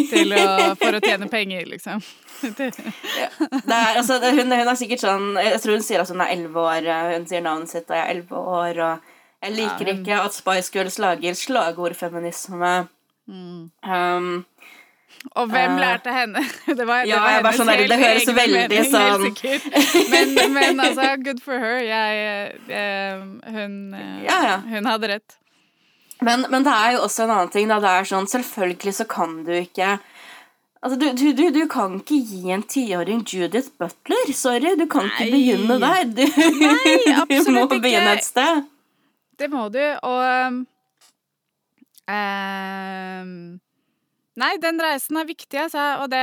[0.10, 2.02] til å, for å tjene penger, liksom.
[2.42, 3.30] ja.
[3.70, 6.62] Er, altså, hun, hun er sikkert sånn Jeg tror hun sier at hun er elleve
[6.64, 6.86] år.
[6.90, 8.82] eh, Hun sier navnet sitt, og jeg er elleve år.
[8.88, 12.74] Og jeg liker Ja, hun- ikke at Spice Girls lager slagordfeminisme.
[13.30, 14.46] Um,
[15.36, 16.42] Og hvem Eh, lærte henne?
[16.80, 19.26] Det var, ja, det var sånn det høres veldig sånn-
[20.14, 21.80] Men, men altså, good for her.
[21.84, 23.20] Jeg, jeg,
[23.54, 24.58] hun, eh, Ja, ja.
[24.72, 25.36] hun hadde rett.
[26.22, 27.68] men, men det er jo også en annen ting.
[27.70, 27.80] Da.
[27.84, 30.00] Det er sånn, selvfølgelig så kan du ikke
[30.82, 34.30] Altså, du, du, du, du kan ikke gi en tiåring Judith Butler.
[34.32, 36.06] Sorry, du kan ikke begynne der.
[36.16, 36.70] Du, må
[37.26, 37.82] absolutt ikke.
[37.84, 38.62] begynne et sted.
[39.40, 40.62] Det må du, og
[42.10, 43.60] um,
[44.40, 45.86] Nei, den reisen er viktig, altså.
[46.04, 46.20] Og det,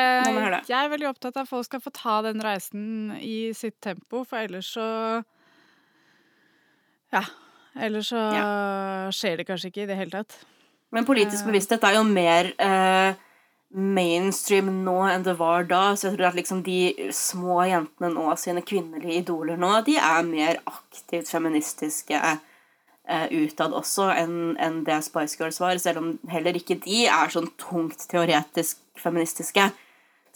[0.70, 2.86] jeg er veldig opptatt av at folk skal få ta den reisen
[3.20, 4.86] i sitt tempo, for ellers så
[7.12, 7.22] Ja.
[7.76, 8.22] Ellers så
[9.12, 10.38] skjer det kanskje ikke i det hele tatt.
[10.94, 11.50] Men politisk Eh.
[11.50, 13.14] bevissthet er jo mer eh,
[13.74, 15.92] mainstream nå enn det var da.
[15.94, 20.22] Så jeg tror at liksom de små jentene nå, sine kvinnelige idoler nå, de er
[20.22, 22.16] mer aktivt feministiske
[23.08, 27.28] eh, utad også enn en det Spice Girls var, selv om heller ikke de er
[27.32, 29.70] sånn tungt teoretisk feministiske.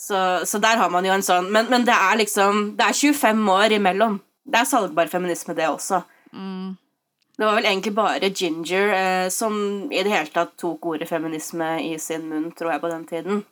[0.00, 0.16] Så,
[0.48, 3.48] så der har man jo en sånn Men, men det er liksom Det er 25
[3.52, 4.14] år imellom.
[4.48, 5.98] Det er salgbar feminisme, det også.
[7.36, 9.54] Det var vel egentlig bare Ginger eh, som
[9.92, 13.42] i det hele tatt tok ordet feminisme i sin munn, tror jeg, på den tiden.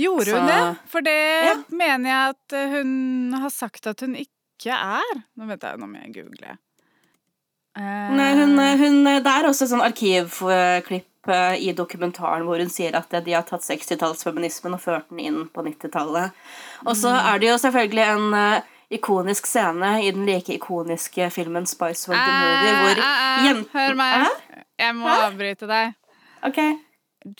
[0.00, 0.60] Gjorde Så- hun det?
[0.88, 1.54] For det Ja.
[1.68, 5.22] mener jeg at hun har sagt at hun ikke er.
[5.36, 6.56] Nå vet jeg, nå må jeg google.
[7.80, 12.96] Eh, Nei, hun, hun, det er også sånn arkivklipp eh, i dokumentaren hvor hun sier
[12.98, 16.36] at de har tatt 60-tallsfeminismen og ført den inn på 90-tallet.
[16.84, 17.26] Og så Mm.
[17.32, 22.20] er det jo selvfølgelig en eh, ikonisk scene i den like ikoniske filmen Spice World
[22.26, 24.14] the Movie, hvor eh, eh, jenten Hør meg.
[24.26, 24.64] Hæ?
[24.80, 25.20] Jeg må Hæ?
[25.30, 25.94] avbryte deg.
[26.42, 26.58] Ok.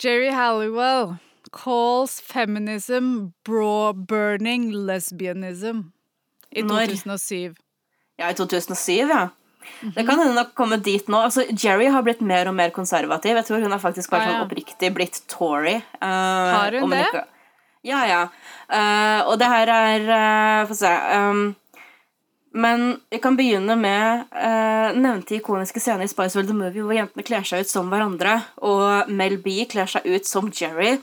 [0.03, 1.15] Jerry Halliwell
[1.51, 5.91] calls feminism bra-burning lesbianism.
[6.55, 6.85] I Når?
[6.95, 7.55] 2007.
[8.19, 9.27] Ja, i 2007, ja.
[9.95, 11.19] Det kan hende nok komme dit nå.
[11.27, 13.35] Altså, Jerry har blitt mer og mer konservativ.
[13.39, 14.33] Jeg tror hun har faktisk vært Ah, ja.
[14.39, 15.75] sånn oppriktig blitt Tory.
[16.01, 16.07] Uh,
[16.57, 17.05] Har hun det?
[17.07, 17.25] ikke-
[17.83, 18.21] Ja, ja.
[18.69, 20.03] Uh, og det her er
[20.61, 21.55] uh, Få se um,
[22.53, 26.93] Men vi kan begynne med uh, nevnte ikoniske scener i Spice World the Movie hvor
[26.97, 30.97] jentene kler seg ut som hverandre, og Mel B kler seg ut som Jerry.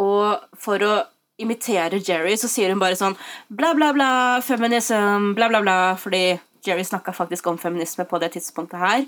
[0.00, 0.94] Og for å
[1.40, 3.14] imitere Jerry, så sier hun bare sånn
[3.48, 4.08] bla, bla, bla,
[4.44, 9.06] feminism, bla, bla, bla, fordi Jerry snakka faktisk om feminisme på det tidspunktet her.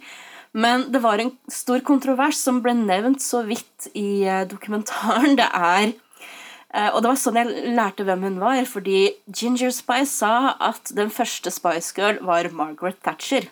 [0.52, 5.36] Men det var en stor kontrovers som ble nevnt så vidt i eh, dokumentaren.
[5.40, 10.12] Det er eh, Og det var sånn jeg lærte hvem hun var, fordi Ginger Spice
[10.12, 13.48] sa at den første Spice Girl var Margaret Thatcher.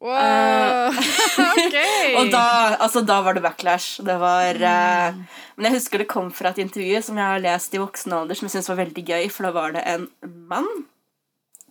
[0.00, 0.92] Wow!
[1.52, 1.76] OK!
[2.20, 2.46] Og da,
[2.80, 4.00] altså, da var det backlash.
[4.04, 5.22] Det var eh,
[5.56, 8.36] Men jeg husker det kom fra et intervju som jeg har lest i voksen alder,
[8.36, 10.08] som jeg syntes var veldig gøy, for da var det en
[10.48, 10.86] mann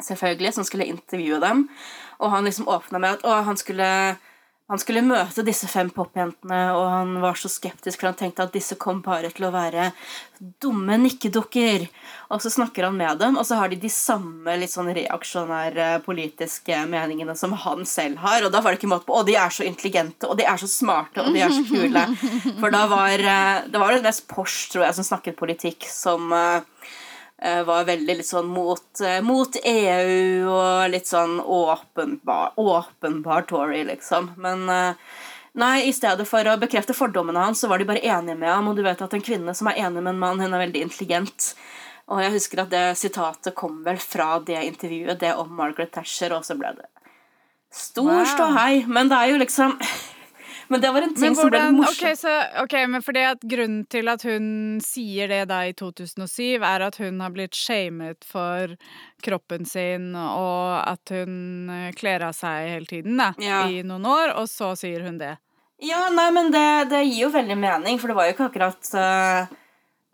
[0.04, 1.68] selvfølgelig, som skulle intervjue dem,
[2.20, 3.90] og han liksom åpna med at å, han skulle
[4.66, 8.56] han skulle møte disse fem popjentene, og han var så skeptisk, for han tenkte at
[8.56, 9.92] disse kom bare til å være
[10.64, 11.86] dumme nikkedukker.
[12.34, 16.00] Og så snakker han med dem, og så har de de samme litt sånn reaksjonære
[16.08, 18.42] politiske meningene som han selv har.
[18.42, 19.20] Og da var det ikke måte på.
[19.20, 22.08] Å, de er så intelligente, og de er så smarte, og de er så kule.
[22.64, 26.34] For da var eh, det var det mest Porsch, tror jeg, som snakket politikk, som
[26.34, 26.90] eh,
[27.68, 34.32] var veldig litt sånn mot, eh, mot EU og litt sånn åpenbar, åpenbar Tory, liksom.
[34.38, 34.94] Men eh,
[35.60, 38.70] nei, i stedet for å bekrefte fordommene hans, så var de bare enige med ham.
[38.72, 40.86] Og du vet at en kvinne som er enig med en mann, hun er veldig
[40.88, 41.52] intelligent.
[42.08, 46.36] Og jeg husker at det sitatet kom vel fra det intervjuet, det om Margaret Thatcher,
[46.38, 46.88] og så ble det
[47.76, 48.26] stor Wow.
[48.30, 48.86] ståhei.
[48.88, 49.74] Men det er jo liksom
[50.70, 52.02] Men det var en ting hvordan, som ble morsomt.
[52.02, 54.48] Ok, så, ok, men fordi at grunnen til at hun
[54.84, 58.74] sier det da i 2007, er at hun har blitt shamet for
[59.26, 63.64] kroppen sin, og at hun eh, kler av seg hele tiden da, Ja.
[63.70, 65.36] i noen år, og så sier hun det.
[65.84, 68.92] Ja, nei, men det, det gir jo veldig mening, for det var jo ikke akkurat
[68.96, 69.56] eh,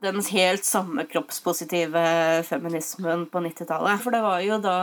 [0.01, 2.01] den helt samme kroppspositive
[2.47, 4.01] feminismen på 90-tallet.
[4.01, 4.75] For det var jo da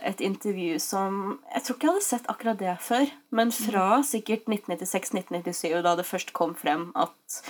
[0.00, 1.18] et intervju som
[1.52, 3.04] Jeg tror ikke jeg hadde sett akkurat det før,
[3.36, 7.40] men fra sikkert 1996-1997, da det først kom frem at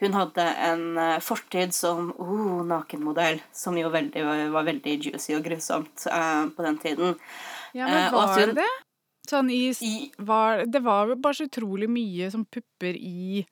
[0.00, 5.44] hun hadde en eh, fortid som oh, nakenmodell, som jo veldig, var veldig juicy og
[5.46, 7.14] grusomt eh, på den tiden.
[7.74, 8.72] Ja, men Eh, var hun- det det?
[9.30, 9.72] Sånn i,
[10.18, 13.46] var, Det var bare så utrolig mye som pupper i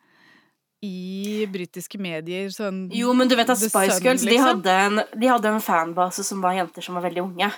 [0.83, 4.49] i britiske medier, sånn Jo, men du vet at Spice Sun, Girls de, liksom.
[4.49, 7.51] hadde en, de hadde en fanbase som var jenter som var veldig unge.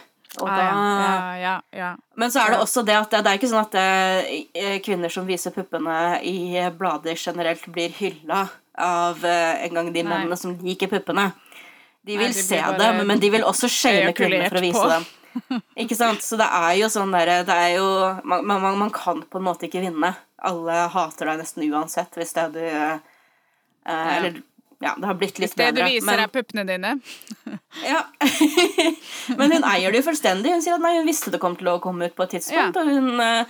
[0.43, 1.89] Ah, da, ja, ja, ja.
[2.19, 5.13] Men så er det også det at det, det er ikke sånn at det, kvinner
[5.13, 6.37] som viser puppene i
[6.75, 8.43] blader generelt blir hylla
[8.75, 10.09] av eh, en gang de Nei.
[10.11, 11.29] mennene som liker puppene.
[12.05, 14.83] De Nei, vil de se dem, men de vil også shame kvinnene for å vise
[14.83, 14.91] på.
[14.91, 15.63] dem.
[15.87, 16.23] Ikke sant?
[16.23, 17.87] Så det er jo sånn derre Det er jo
[18.23, 20.13] man, man, man kan på en måte ikke vinne.
[20.45, 23.14] Alle hater deg nesten uansett hvis det er du
[23.87, 24.43] eh, Eller
[24.85, 25.73] ja, det har blitt litt bedre.
[25.73, 26.91] det du viser, men- er puppene dine.
[27.93, 28.03] ja.
[29.39, 30.51] Men hun eier det jo fullstendig.
[30.53, 32.77] Hun sier at nei, hun visste det kom til å komme ut på et tidspunkt.
[32.77, 32.83] Ja.
[32.83, 33.47] Og hun, eh,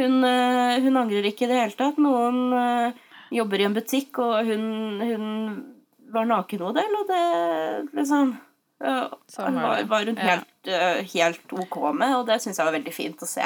[0.00, 1.98] hun, eh, hun angrer ikke i det hele tatt.
[2.00, 2.94] Noen
[3.34, 4.64] jobber i en butikk, og hun,
[5.04, 5.26] hun
[6.14, 7.22] var nakenmodell, og det
[7.98, 8.36] liksom
[8.80, 10.36] ja, Sånn var var, hun Ja.
[10.38, 13.42] helt, uh, helt ok med, og det syns jeg var veldig fint å se.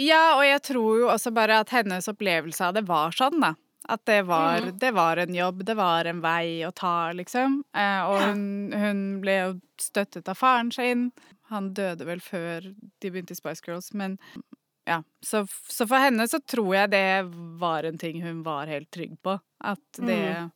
[0.00, 3.52] Ja, og jeg tror jo også bare at hennes opplevelse av det var sånn, da.
[3.88, 4.78] At det var, mm.
[4.78, 7.62] det var en jobb, det var en vei å ta, liksom.
[7.72, 8.42] Eh, og hun,
[8.76, 11.08] hun ble jo støttet av faren sin.
[11.48, 14.18] Han døde vel før de begynte i Spice Girls, men
[14.88, 15.02] ja.
[15.24, 17.08] Så, så for henne så tror jeg det
[17.60, 19.38] var en ting hun var helt trygg på.
[19.64, 20.50] At det, mm.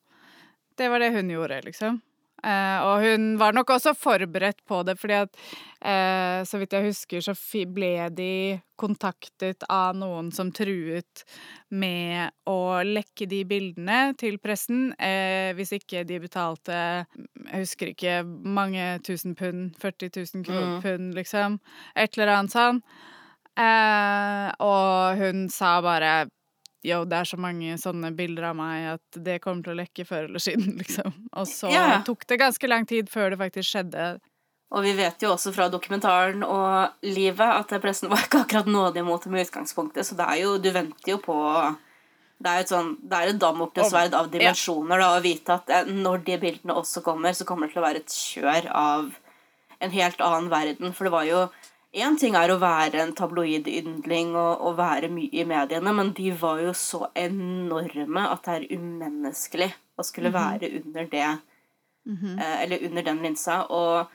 [0.76, 2.00] Det var det hun gjorde, liksom.
[2.42, 5.36] Eh, og hun var nok også forberedt på det, fordi at
[5.78, 7.34] eh, så vidt jeg husker, så
[7.70, 11.22] ble de kontaktet av noen som truet
[11.70, 18.18] med å lekke de bildene til pressen eh, hvis ikke de betalte Jeg husker ikke
[18.26, 19.76] mange tusen pund.
[19.78, 20.76] 40 000 mm.
[20.82, 21.60] pund, liksom.
[21.94, 22.82] Et eller annet sånn.
[24.62, 26.14] Og hun sa bare
[26.82, 30.06] Yo, det er så mange sånne bilder av meg at det kommer til å lekke
[30.06, 31.14] før eller siden, liksom.
[31.38, 32.00] Og så yeah.
[32.06, 34.06] tok det ganske lang tid før det faktisk skjedde.
[34.72, 39.04] Og vi vet jo også fra dokumentaren og livet at pressen var ikke akkurat nådig
[39.04, 41.36] mot det med utgangspunktet, så det er jo Du venter jo på
[42.42, 45.90] Det er, et sånn, det er et damoklesverd av dimensjoner da, å vite at eh,
[45.92, 49.12] når de bildene også kommer, så kommer det til å være et kjør av
[49.82, 50.96] en helt annen verden.
[50.96, 51.44] For det var jo
[51.92, 56.30] Én ting er å være en tabloidyndling og, og, være mye i mediene, men de
[56.40, 59.68] var jo så enorme at det er umenneskelig
[60.00, 60.40] å skulle -hmm.
[60.40, 61.38] være under det.
[62.06, 62.62] Mm -hmm.
[62.62, 63.62] eller under den linsa.
[63.68, 64.06] Og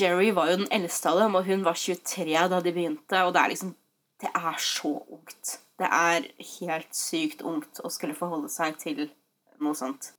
[0.00, 3.24] Jerry var jo den eldste av dem, og hun var 23 da de begynte.
[3.24, 3.74] Og det er liksom
[4.20, 5.60] Det er så ungt.
[5.78, 6.22] Det er
[6.60, 9.10] helt sykt ungt å skulle forholde seg til
[9.60, 10.12] noe sånt.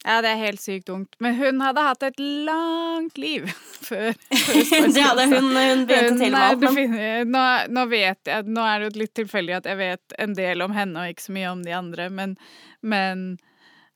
[0.00, 1.16] Ja, det er helt sykt ungt.
[1.20, 3.50] Men hun hadde hatt et langt liv
[3.88, 4.16] før.
[4.32, 5.50] før det hadde hun.
[5.52, 7.28] Hun begynte til med alt.
[7.28, 7.44] Nå,
[7.76, 10.74] nå, vet jeg, nå er det jo litt tilfeldig at jeg vet en del om
[10.76, 12.34] henne og ikke så mye om de andre, men,
[12.80, 13.26] men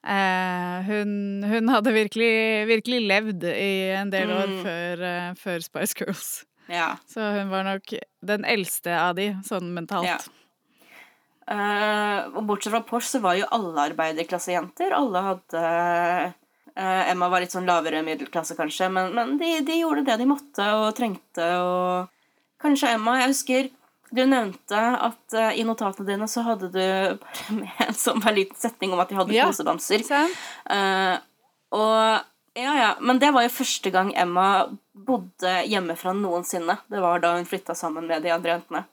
[0.05, 1.11] eh, hun,
[1.49, 2.33] hun, hadde virkelig,
[2.69, 4.59] virkelig, levd i en del år mm.
[4.67, 6.31] før, uh, før, Spice Girls.
[6.69, 6.95] Ja.
[7.09, 10.09] Så hun var nok den eldste av de, sånn mentalt.
[10.09, 10.44] Ja.
[11.45, 14.95] Uh, og bortsett fra Porsche så var jo alle arbeiderklassejenter.
[14.97, 15.63] Alle hadde
[16.73, 20.29] uh, Emma var litt sånn lavere middelklasse, kanskje, men, men de, de, gjorde det de
[20.29, 21.49] måtte og trengte.
[21.61, 23.73] Og kanskje Emma Jeg husker
[24.15, 26.81] du nevnte at uh, i notatene dine så hadde du
[27.21, 30.05] bare med en sånn liten setning om at de hadde ja, kosebamser.
[31.75, 31.99] og
[32.55, 32.91] ja, ja.
[33.03, 36.77] Men det var jo første gang Emma bodde hjemmefra noensinne.
[36.87, 38.85] Det var da hun flytta sammen med de andre jentene.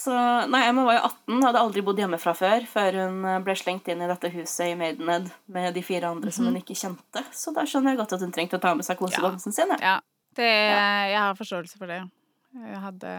[0.00, 0.12] Så
[0.48, 3.88] Nei, Emma var jo 18, hadde aldri bodd hjemmefra før, før hun eh, ble slengt
[3.92, 6.36] inn i dette huset i Maidenhead med de fire andre mm -hmm.
[6.36, 6.62] som hun mhm.
[6.62, 7.24] ikke kjente.
[7.32, 9.56] Så da skjønner jeg godt at hun trengte å ta med seg kosebamsen ja.
[9.56, 9.76] sin.
[9.80, 10.00] Ja,
[10.36, 10.52] det,
[11.12, 12.08] jeg har forståelse for det.
[12.54, 13.10] Jeg hadde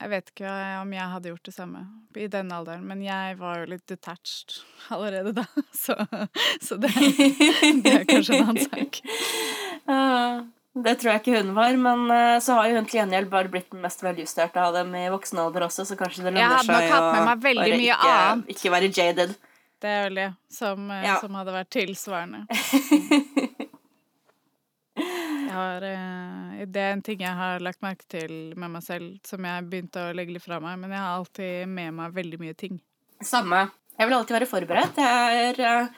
[0.00, 0.50] Jeg vet ikke
[0.82, 4.62] om jeg hadde gjort det samme i den alderen, men jeg var jo litt detached
[4.90, 5.44] allerede da,
[5.84, 5.94] så,
[6.60, 6.92] så det,
[7.84, 9.00] det, er kanskje en annen sak.
[10.84, 13.50] Det tror jeg ikke hun var, men uh, så har jo hun til gjengjeld bare
[13.52, 16.70] blitt den mest veljusterte av dem i voksen alder også, så kanskje det lønner seg
[16.70, 19.34] å bare ikke, ikke, være jaded.
[19.78, 21.16] Det er vel det som, uh, ja.
[21.22, 22.44] som hadde vært tilsvarende.
[25.48, 29.46] Har, uh, det er en ting jeg har lagt merke til med meg selv, som
[29.46, 32.58] jeg begynte å legge litt fra meg, men jeg har alltid med meg veldig mye
[32.58, 32.78] ting.
[33.24, 33.64] Samme.
[33.98, 35.00] Jeg vil alltid være forberedt.
[35.02, 35.88] Jeg er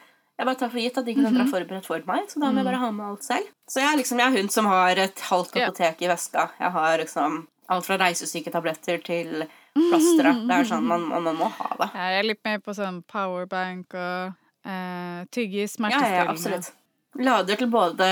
[0.41, 1.53] jeg bare tar for gitt at ingen andre har mhm.
[1.53, 3.49] forberedt for meg, så da må jeg bare ha med alt selv.
[3.69, 6.47] Så jeg liksom, jeg er hun som har et halvt apotek i veska.
[6.57, 9.45] Jeg har liksom alt fra reisesyketabletter til
[9.77, 10.33] plastre.
[10.49, 11.89] Det er sånn, man, man, må ha det.
[11.93, 14.33] Ja, jeg er litt mer på sånn powerbank og
[14.65, 16.17] uh, tygge smertestillende.
[16.17, 16.73] Ja, ja, absolutt.
[17.21, 18.11] Lader til både,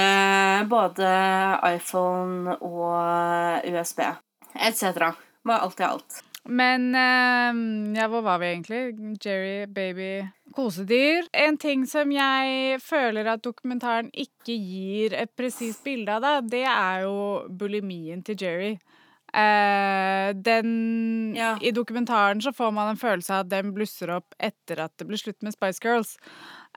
[0.69, 1.09] både
[1.73, 4.03] iPhone og USB
[4.53, 5.15] etc.
[5.43, 6.23] Var alt i alt.
[6.49, 8.81] Men uh, ja, hvor var vi egentlig?
[9.21, 11.27] Jerry, baby, kosedyr.
[11.33, 16.65] En ting som jeg føler at dokumentaren ikke gir et presist bilde av, da, det
[16.65, 17.17] er jo
[17.49, 18.71] bulimien til Jerry.
[19.29, 21.51] Uh, den ja.
[21.61, 25.05] I dokumentaren så får man en følelse av at den blusser opp etter at det
[25.05, 26.15] blir slutt med Spice Girls.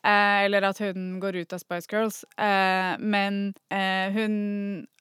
[0.04, 2.26] Uh, eller at hun går ut av Spice Girls.
[2.36, 4.34] Uh, men hun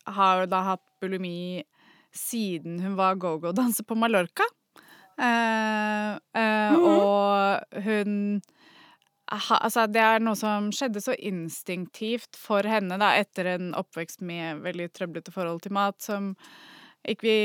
[0.07, 1.65] har jo da hatt bulimi
[2.15, 4.47] siden hun var go-go-danser på Mallorca.
[5.21, 6.86] Uh, uh, mm.
[6.89, 8.13] Og hun
[9.31, 14.25] ha, Altså, det er noe som skjedde så instinktivt for henne da, etter en oppvekst
[14.25, 16.34] med veldig trøblete forhold til mat, som
[17.07, 17.38] ikke vi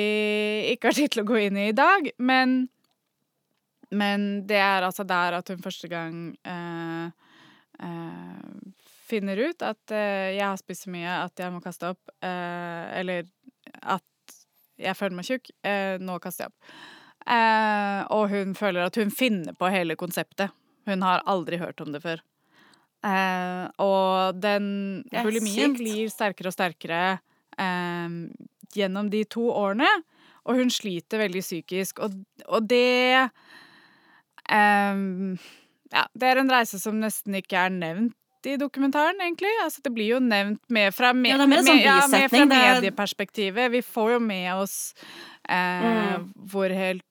[0.73, 2.11] ikke har tid til å gå inn i i dag.
[2.19, 2.57] Men,
[3.95, 7.07] men det er altså der at hun første gang uh,
[9.07, 12.09] finner ut at jeg har spist så mye at jeg må kaste opp.
[12.25, 13.29] eller
[13.83, 14.39] at
[14.81, 15.53] jeg føler meg tjukk.
[16.03, 16.96] nå kaster jeg opp.
[17.27, 20.55] Eh, og hun føler at hun finner på hele konseptet.
[20.87, 22.23] Hun har aldri hørt om det før.
[23.07, 24.69] Eh, og den
[25.11, 27.01] bulimien blir sterkere og sterkere
[27.59, 28.09] eh,
[28.77, 29.91] gjennom de to årene.
[30.47, 32.15] Og hun sliter veldig psykisk, og,
[32.47, 33.19] og det
[34.47, 34.95] eh,
[35.91, 38.15] Ja, det er en reise som nesten ikke er nevnt
[38.47, 39.51] i dokumentaren, egentlig.
[39.65, 43.73] Altså, det blir jo nevnt med fra, med, ja, med, sånn ja, med fra medieperspektivet.
[43.75, 44.77] Vi får jo med oss
[45.49, 46.29] eh, mm.
[46.53, 47.07] hvor helt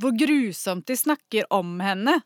[0.00, 2.18] hvor grusomt de snakker om henne.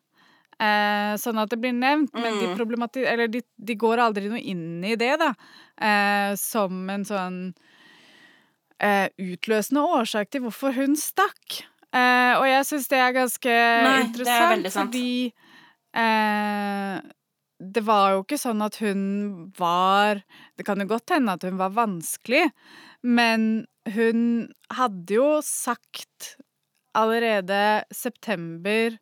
[0.59, 3.07] Eh, sånn at det blir nevnt, men de, Mm.
[3.07, 5.35] eller de, de går aldri noe inn i det, da.
[5.77, 7.41] Eh, som en sånn
[8.81, 11.63] eh, utløsende årsak til hvorfor hun stakk.
[11.93, 15.33] Eh, og jeg syns det er ganske Nei, det er interessant, fordi
[15.97, 17.01] eh,
[17.61, 19.01] det var jo ikke sånn at hun
[19.57, 20.19] var
[20.59, 22.51] Det kan jo godt hende at hun var vanskelig,
[23.07, 26.35] men hun hadde jo sagt
[26.97, 27.61] allerede
[27.95, 28.97] september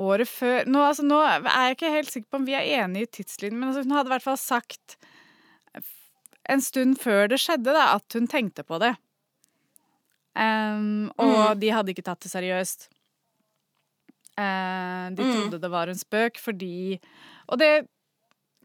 [0.00, 3.06] året før Nå, altså, nå er jeg ikke helt sikker på om vi er enige
[3.06, 4.96] i tidslinjen, men altså, hun hadde i hvert fall sagt
[6.50, 8.94] en stund før det skjedde, da, at hun tenkte på det.
[10.34, 11.60] Um, og Mm.
[11.62, 12.88] de hadde ikke tatt det seriøst.
[14.34, 15.32] Uh, de Mm.
[15.32, 16.98] trodde det var en spøk fordi
[17.48, 17.86] Og det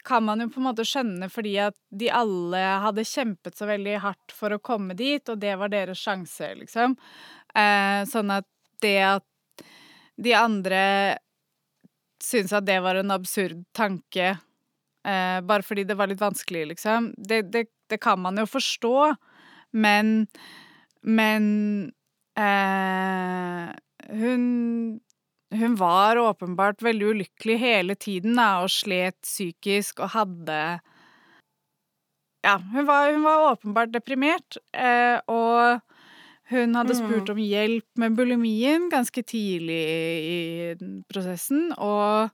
[0.04, 4.00] kan man jo på en måte skjønne fordi at de alle hadde kjempet så veldig
[4.00, 6.96] hardt for å komme dit, og det var deres sjanse, liksom.
[7.58, 8.48] Eh, sånn at
[8.84, 9.26] det at
[10.20, 11.18] de andre
[12.24, 14.34] syntes at det var en absurd tanke,
[15.08, 18.96] eh, bare fordi det var litt vanskelig, liksom, det, det, det kan man jo forstå,
[19.74, 20.28] men
[21.04, 21.92] Men
[22.38, 23.70] eh,
[24.10, 25.00] hun
[25.54, 30.60] hun var åpenbart veldig ulykkelig hele tiden da, og slet psykisk og hadde
[32.44, 35.82] Ja, hun var, hun var åpenbart deprimert, eh, og
[36.50, 37.00] hun hadde Mm.
[37.02, 39.82] spurt om hjelp med bulimien ganske tidlig
[40.34, 40.76] i
[41.12, 42.32] prosessen, og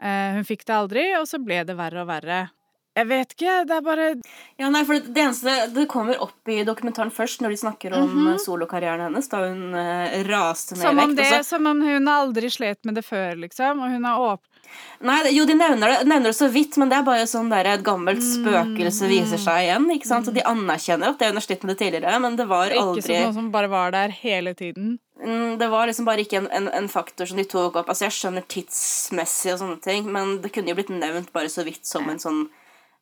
[0.00, 2.50] eh, hun fikk det aldri, og så ble det verre og verre.
[2.94, 4.08] Jeg vet ikke, det er bare
[4.60, 8.08] Ja, nei, for det eneste Det kommer opp i dokumentaren først, når de snakker om
[8.08, 8.38] mm -hmm.
[8.38, 11.16] solokarrieren hennes, da hun eh, raste ned i vekt.
[11.16, 14.54] det, og som om hun aldri slet med det før, liksom, og hun har åpnet
[15.00, 17.66] Nei, jo, de nevner det, nevner det så vidt, men det er bare sånn der
[17.66, 19.90] et gammelt Mm, spøkelse viser seg igjen.
[19.90, 20.26] ikke sant?
[20.26, 23.02] Så de anerkjenner at det hun har slitt med det tidligere, men det var aldri
[23.02, 24.98] Ikke som noe som bare var der hele tiden.
[25.22, 27.88] Mm, Det var liksom bare ikke en, en, en faktor som de tok opp.
[27.88, 31.64] Altså, Jeg skjønner tidsmessig og sånne ting, men det kunne jo blitt nevnt bare så
[31.64, 32.48] vidt som en sånn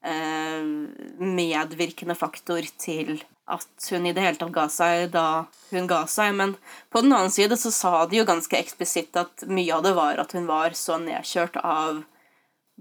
[0.02, 6.34] medvirkende faktor til at hun i det hele tatt ga seg da hun ga seg.
[6.38, 6.54] Men
[6.90, 10.22] på den annen side så sa de jo ganske eksplisitt at mye av det var
[10.22, 12.02] at hun var så nedkjørt av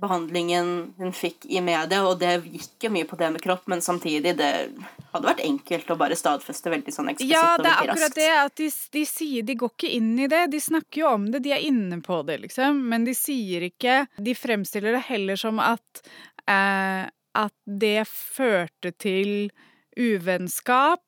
[0.02, 3.84] behandlingen hun fikk i media, og det gikk jo mye på det med kropp, men
[3.84, 4.52] samtidig, det
[5.12, 8.30] hadde vært enkelt å bare stadfeste veldig sånn eksplisitt Ja, og det er akkurat det
[8.38, 10.46] at de, de sier De går ikke inn i det.
[10.54, 12.80] De snakker jo om det, de er inne på det, liksom.
[12.94, 19.52] Men de sier ikke De fremstiller det heller som at eh, At det førte til
[19.98, 21.02] uvennskap,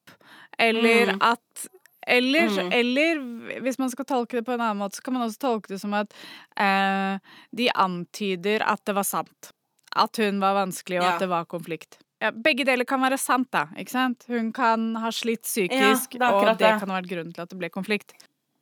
[0.60, 1.22] eller Mm.
[1.22, 1.68] at
[2.08, 2.72] eller, Mm.
[2.74, 5.68] eller hvis man skal tolke det på en annen måte, så kan man også tolke
[5.70, 6.12] det som at
[6.58, 7.18] eh,
[7.56, 9.52] de antyder at det var sant.
[9.96, 11.14] At hun var vanskelig, og Ja.
[11.14, 11.98] at det var konflikt.
[12.22, 13.68] Ja, begge deler kan være sant, da.
[13.78, 14.26] ikke sant?
[14.28, 16.80] Hun kan ha slitt psykisk, det er og det det.
[16.80, 18.14] kan ha vært grunnen til at det ble konflikt.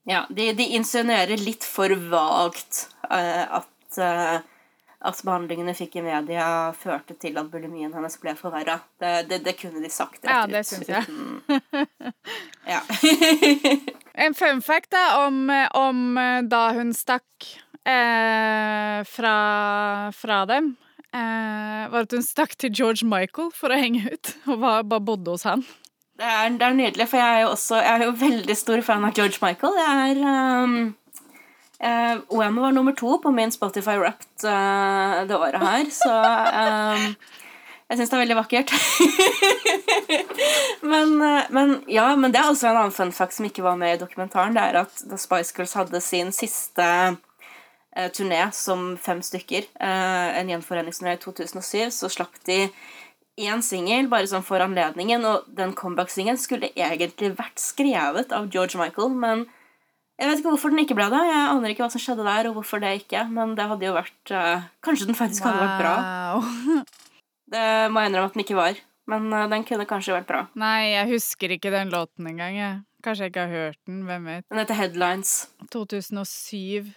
[0.07, 4.39] Ja, de, de insinuerer litt for vagt uh, at, eh,
[5.01, 6.45] at behandlingene fikk i media,
[6.77, 8.75] førte til at bulimien hennes ble forverra.
[9.01, 11.05] Det, det, det kunne de sagt rett Ja, det syns jeg.
[11.07, 12.13] uten-
[12.69, 12.81] ja.
[14.27, 15.45] En fun fact da, om,
[15.79, 17.47] om eh, da hun stakk
[17.87, 19.35] eh, fra,
[20.13, 20.73] fra dem,
[21.15, 25.05] eh, var at hun stakk til George Michael for å henge ut, og var, bare
[25.07, 25.63] bodde hos han.
[26.21, 28.81] Det er, det er nydelig, for jeg er jo også jeg er jo veldig stor
[28.85, 29.79] fan av George Michael.
[29.81, 30.19] Jeg er
[30.67, 30.75] um,
[31.83, 36.15] eh, OM var nummer to på min Spotify Wrapped eh, det året her, så
[36.49, 37.07] eh,
[37.91, 38.71] jeg syns det er veldig vakkert.
[40.93, 43.75] men, eh, men ja, men det er også en annen fun fact som ikke var
[43.81, 44.55] med i dokumentaren.
[44.55, 50.39] Det er at da Spice Girls hadde sin siste eh, turné som fem stykker, eh,
[50.39, 52.63] en gjenforeningsturné i 2007, så slapp de
[53.41, 58.79] én singel bare sånn for anledningen, og den comeback-singelen skulle egentlig vært skrevet av George
[58.79, 59.49] Michael, men
[60.19, 61.21] jeg vet ikke hvorfor den ikke ble det.
[61.29, 63.93] Jeg aner ikke hva som skjedde der, og hvorfor det ikke, men det hadde jo
[63.95, 66.83] vært uh, Kanskje den faktisk hadde vært bra.
[67.51, 68.77] Det må jeg innrømme at den ikke var,
[69.11, 70.43] men uh, den kunne kanskje vært bra.
[70.55, 72.55] Nei, jeg husker ikke den låten engang.
[72.55, 72.81] jeg.
[73.03, 74.03] Kanskje jeg ikke har hørt den.
[74.05, 74.45] Hvem vet.
[74.51, 75.31] Den heter Headlines.
[75.73, 76.91] 2007.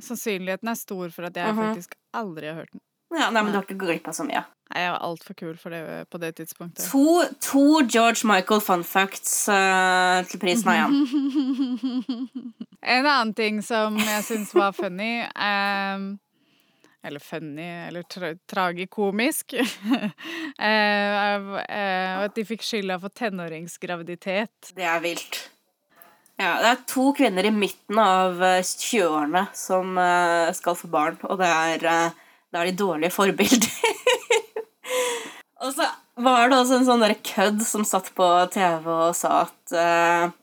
[0.00, 1.58] Sannsynligheten er stor for at jeg Mhm.
[1.74, 2.80] faktisk aldri har hørt den.
[3.10, 4.44] Ja, nei, men du har ikke glipp av så mye.
[4.70, 6.86] Nei, Jeg var altfor kul for det på det tidspunktet.
[6.92, 10.92] To, to George Michael fun facts uh, til prisen av én.
[12.80, 16.14] En annen ting som jeg syns var funny um,
[17.04, 20.06] Eller funny, eller tra tragikomisk uh,
[20.64, 24.72] uh, At de fikk skylda for tenåringsgraviditet.
[24.78, 25.42] Det er vilt.
[26.40, 29.98] Ja, det er to kvinner i midten av eh, 20-årene som
[30.56, 32.14] skal få barn, og det er,
[32.50, 33.72] det er de dårlige forbilder.
[35.64, 35.86] og så
[36.20, 40.36] var det også en sånn der kødd som satt på TV og sa at uh,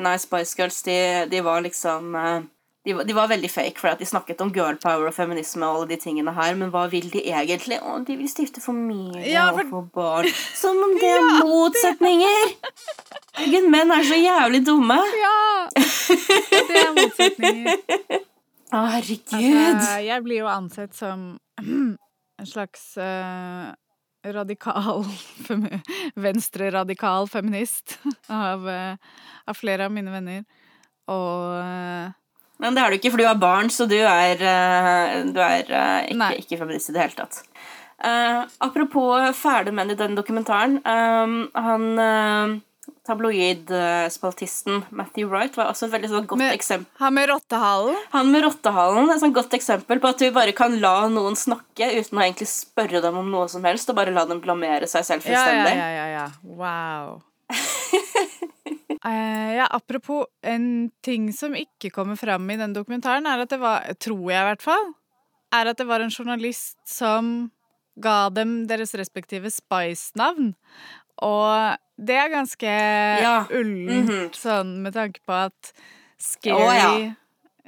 [0.00, 0.96] Nei, Spice Girls, de,
[1.28, 2.38] de var liksom uh,
[2.84, 5.94] de, de var veldig fake, for de snakket om girl power og feminisme og alle
[5.94, 7.78] de tingene her, men hva vil de egentlig?
[7.80, 10.28] Å, de vil stifte familie Ja, og for- få barn.
[10.62, 12.52] Som om det er motsetninger!
[13.34, 14.98] Herregud, menn er så jævlig dumme.
[15.18, 15.38] Ja!
[15.72, 17.80] Det er motsetninger.
[18.74, 19.56] Å, herregud.
[19.64, 21.24] Altså, jeg blir jo ansett som
[22.40, 23.72] en slags uh,
[24.24, 25.04] radikal
[26.14, 28.96] Venstre-radikal feminist av, uh,
[29.44, 30.44] av flere av mine venner.
[31.12, 32.12] Og uh,
[32.62, 34.38] Men det er du ikke, for du har barn, så du er,
[35.30, 35.64] du er
[36.08, 37.40] ikke, ikke feminist i det hele tatt.
[38.62, 40.78] Apropos fæle menn i den dokumentaren.
[40.84, 42.62] han
[43.06, 46.86] tabloid-spaltisten Matthew Wright var også et veldig sånn godt Med- eksempel.
[47.00, 50.52] han med rottehalen Han med rottehalen er et sånn godt eksempel på at du bare
[50.56, 54.12] kan la noen snakke uten å egentlig spørre dem om noe som helst, og bare
[54.14, 56.26] la dem blamere seg selv Ja, ja, ja, ja, ja.
[56.42, 57.22] Wow.
[59.04, 63.60] uh, ja, apropos en ting som ikke kommer fram i den dokumentaren, er at det
[63.60, 64.92] var, tror jeg i hvert fall,
[65.54, 67.50] er at det var en journalist som
[68.00, 70.54] ga dem deres respektive Spice-navn.
[71.22, 72.72] Og det er ganske
[73.22, 73.46] Ja.
[73.50, 74.32] ullent, Mhm.
[74.34, 75.72] sånn med tanke på at
[76.18, 77.14] Scary, ja.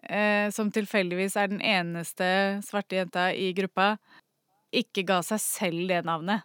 [0.09, 3.99] eh, som tilfeldigvis er den eneste svarte jenta i gruppa,
[4.73, 6.43] ikke ga seg selv det navnet.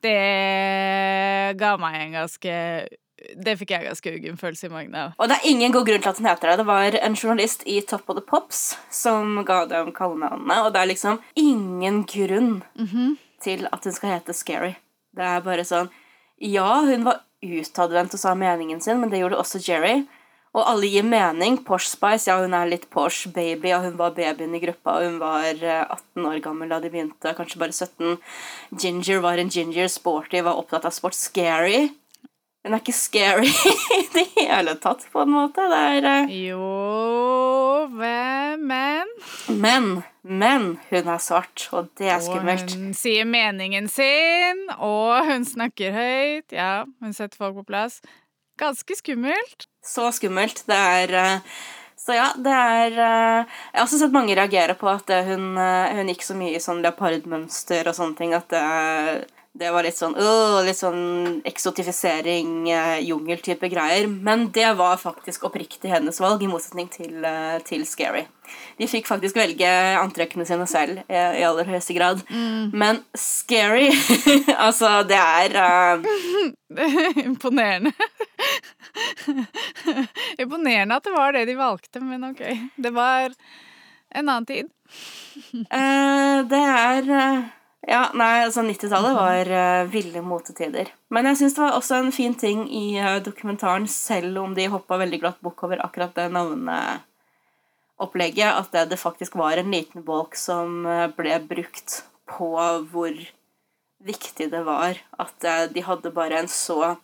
[0.00, 2.88] Det ga meg en ganske
[3.34, 5.12] Det fikk jeg ganske uggen følelse i magen av.
[5.18, 6.56] Og det er ingen god grunn til at den heter det.
[6.58, 10.82] Det var en journalist i Top of the Pops som ga dem kallenavnene, og det
[10.84, 12.62] er liksom ingen grunn
[13.42, 14.76] til at hun skal hete Scary.
[15.16, 15.90] Det er bare sånn
[16.38, 20.04] Ja, hun var utadvendt og sa meningen sin, men det gjorde også Jerry.
[20.56, 21.58] Og alle gir mening.
[21.66, 25.18] Posh Spice, ja, hun er litt posh baby, og hun var babyen i gruppa, hun
[25.20, 28.16] var eh, 18 år gammel da de begynte, kanskje bare 17.
[28.80, 31.18] Ginger var en ginger, sporty, var opptatt av sport.
[31.18, 31.90] Scary.
[32.64, 33.52] Hun er ikke scary
[34.00, 35.68] i det hele tatt, på en måte.
[35.68, 37.47] Det er eh, Jo
[37.92, 39.08] hvem, Men
[39.48, 39.88] Men,
[40.22, 42.74] men hun er svart, og det er skummelt.
[42.74, 46.52] Og hun sier meningen sin, og hun snakker høyt.
[46.52, 48.00] Ja, hun setter folk på plass.
[48.58, 49.68] Ganske skummelt.
[49.84, 50.64] Så skummelt.
[50.66, 51.58] Det er eh,
[51.98, 55.96] Så ja, det er eh, Jeg har også sett mange reagere på at hun, eh,
[55.98, 58.64] hun gikk så mye i sånn leopardmønster og sånne ting at det,
[59.58, 64.08] det var litt sånn øh, Litt sånn eksotifisering, uh, jungeltype greier.
[64.08, 68.26] Men det var faktisk oppriktig hennes valg, i motsetning til, uh, til Scary.
[68.78, 72.22] De fikk faktisk velge antrekkene sine selv eh, i aller høyeste grad.
[72.72, 73.88] Men Scary
[74.68, 77.92] Altså, det er eh, Imponerende.
[80.42, 82.42] Imponerende at det var det de valgte, men ok.
[82.76, 83.34] Det var
[84.14, 84.70] en annen tid.
[85.52, 87.12] Eh, det er
[87.88, 90.90] Ja, nei, altså 90-tallet var uh, ville motetider.
[91.14, 94.66] Men jeg syns det var også en fin ting i uh, dokumentaren, selv om de
[94.68, 100.02] hoppa veldig glatt bukk over akkurat det navneopplegget, at det, det faktisk var en liten
[100.04, 102.52] bolk som uh, ble brukt på
[102.92, 103.12] hvor
[104.04, 106.96] viktig det var at de hadde bare en så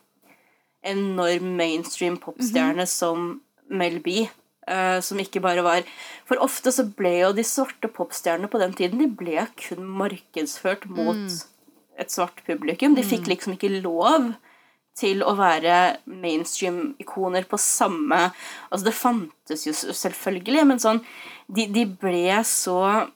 [0.85, 3.41] enorm mainstream popstjerne som
[3.73, 4.29] Mel B.
[4.67, 5.83] eh, som ikke bare var
[6.29, 10.87] For ofte så ble jo de svarte popstjernene på den tiden De ble kun markedsført
[10.89, 11.17] mot
[11.97, 12.95] et svart publikum.
[12.97, 14.33] De fikk liksom ikke lov
[14.99, 18.33] til å være mainstream-ikoner på samme
[18.71, 21.05] Altså, det fantes jo selvfølgelig, men sånn
[21.47, 23.11] De, de ble så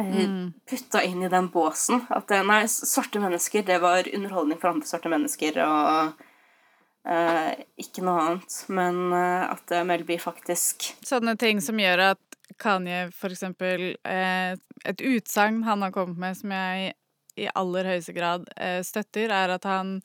[0.00, 0.52] Mm.
[0.64, 4.86] putta inn i den båsen at eh, nei, svarte mennesker, det var underholdning for andre
[4.86, 6.28] svarte mennesker og eh,
[7.80, 8.56] ikke noe annet.
[8.68, 14.52] Men eh, at Mel Melby faktisk Sånne ting som gjør at Kanye, for eksempel, eh,
[14.84, 16.92] et utsagn han har kommet med som jeg
[17.40, 19.98] i aller høyeste grad eh, støtter, er at han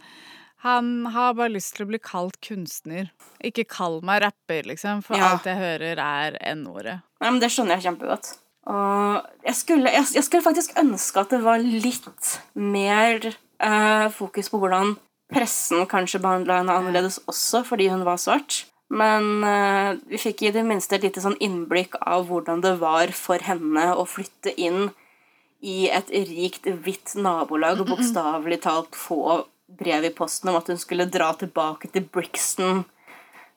[0.65, 3.11] han har bare lyst til å bli kalt kunstner.
[3.45, 5.35] Ikke kall meg rapper, liksom, for Ja.
[5.35, 7.01] alt jeg hører, er N-ordet.
[7.21, 8.31] Ja, men Det skjønner jeg kjempegodt.
[8.65, 13.27] Og jeg skulle, jeg, jeg skulle faktisk ønske at det var litt mer
[13.59, 14.95] eh, fokus på hvordan
[15.31, 18.65] pressen kanskje behandla henne annerledes også, fordi hun var svart.
[18.93, 23.13] Men uh, vi fikk i det minste et lite sånn innblikk av hvordan det var
[23.17, 24.91] for henne å flytte inn
[25.65, 29.41] i et rikt, hvitt nabolag og bokstavelig talt få
[29.79, 32.83] brev i posten om at hun skulle dra tilbake til Brixton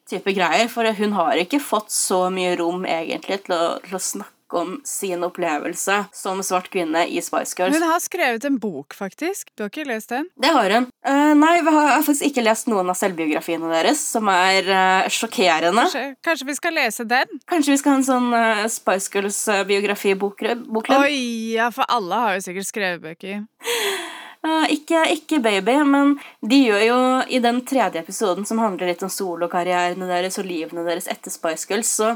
[0.09, 4.01] type greier, for hun har ikke fått så mye rom egentlig til å, til å
[4.01, 7.77] snakke om sin opplevelse som svart kvinne i Spice Girls.
[7.77, 9.51] Hun har skrevet en bok, faktisk.
[9.55, 10.29] Du har ikke lest den?
[10.41, 10.89] Det har hun.
[11.07, 15.09] Uh, nei, vi jeg har faktisk ikke lest noen av selvbiografiene deres, som er uh,
[15.13, 15.87] sjokkerende.
[15.87, 17.41] Kanskje, kanskje vi skal lese den?
[17.51, 20.69] Kanskje vi skal ha en sånn uh, Spice Girls-biografi-bokklubb?
[20.99, 21.19] Oi,
[21.57, 23.45] ja, for alle har jo sikkert skrevet bøker.
[24.47, 26.15] Uh, ikke, ikke baby, men
[26.47, 26.99] de gjør jo
[27.35, 31.67] i den tredje episoden som handler litt om solokarrierene deres og livene deres etter Spice
[31.69, 32.15] Girls, så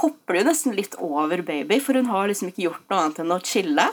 [0.00, 3.22] hopper det jo nesten litt over baby, for hun har liksom ikke gjort noe annet
[3.24, 3.88] enn å chille.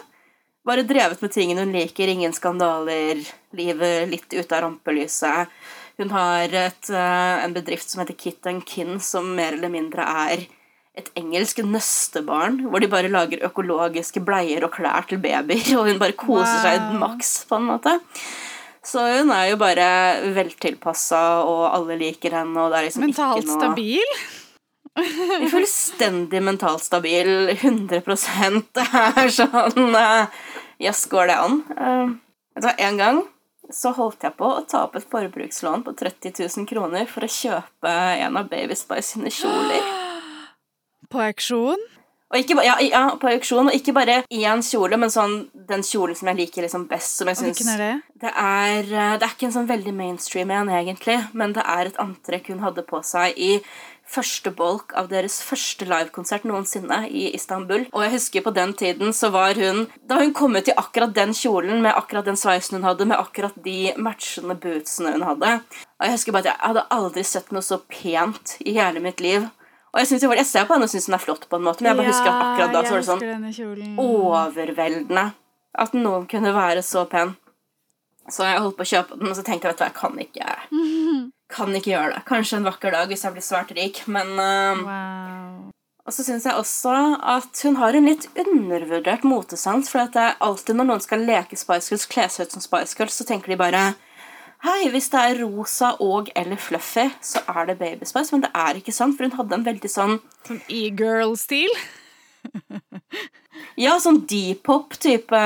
[0.65, 3.21] Bare drevet med tingene hun liker, ingen skandaler,
[3.55, 5.51] livet litt ute av rampelyset.
[6.01, 10.03] Hun har et, uh, en bedrift som heter Kit and Kin, som mer eller mindre
[10.25, 10.47] er
[10.95, 16.01] et engelsk nøstebarn, hvor de bare lager økologiske bleier og klær til babyer, og hun
[16.01, 16.65] bare koser wow.
[16.65, 17.95] seg maks, på en måte.
[18.85, 19.87] Så hun er jo bare
[20.35, 24.17] veltilpassa, og alle liker henne, og det er liksom Mentalt ikke noe stabil?
[25.51, 27.49] Fullstendig mentalt stabil.
[27.55, 28.01] 100
[28.75, 31.61] Det er sånn Jøss, yes, går det an?
[31.79, 33.23] Uh, en gang
[33.73, 37.31] så holdt jeg på å ta opp et forbrukslån på 30 000 kroner for å
[37.31, 37.91] kjøpe
[38.21, 39.81] en av Baby Spice sine kjoler.
[41.11, 41.81] På auksjon?
[42.35, 45.35] Ikke, ja, ja, på auksjon, og ikke bare én kjole, men sånn
[45.69, 47.19] den kjolen som jeg liker liksom best.
[47.19, 47.91] Som jeg syns Hvilken er det?
[48.25, 51.91] Det er, eh, det er ikke en sånn veldig mainstream en, egentlig, men det er
[51.91, 53.51] et antrekk hun hadde på seg i
[54.09, 57.87] første bolk av deres første livekonsert noensinne i Istanbul.
[57.91, 61.13] Og jeg husker på den tiden så var hun Da hun kom ut i akkurat
[61.15, 65.59] den kjolen med akkurat den sveisen hun hadde, med akkurat de matchende bootsene hun hadde
[65.99, 69.23] Og jeg husker bare at jeg hadde aldri sett noe så pent i hele mitt
[69.23, 69.47] liv.
[69.95, 71.83] Og jeg, jeg, jeg ser på henne og syns hun er flott, på en måte
[71.83, 75.25] men jeg bare husker at akkurat da så var det sånn overveldende
[75.85, 77.35] at noen kunne være så pen.
[78.31, 80.19] Så jeg holdt på å kjøpe den, og så tenkte jeg vet du, jeg kan
[80.25, 82.25] ikke kan ikke gjøre det.
[82.27, 85.71] Kanskje en vakker dag hvis jeg blir svært rik, men uh, wow.
[86.05, 86.93] Og så syns jeg også
[87.25, 89.89] at hun har en litt undervurdert motesans.
[89.89, 92.93] For det er alltid når noen skal leke Spice Girls, kle seg ut som Spice
[92.99, 93.87] Girls, så tenker de bare
[94.65, 98.31] Hei, hvis det er rosa og eller fluffy, så er det Baby Spice.
[98.33, 101.73] Men det er ikke sånn, for hun hadde en veldig sånn Sånn e-girl-stil?
[103.83, 105.41] ja, sånn deep-pop-type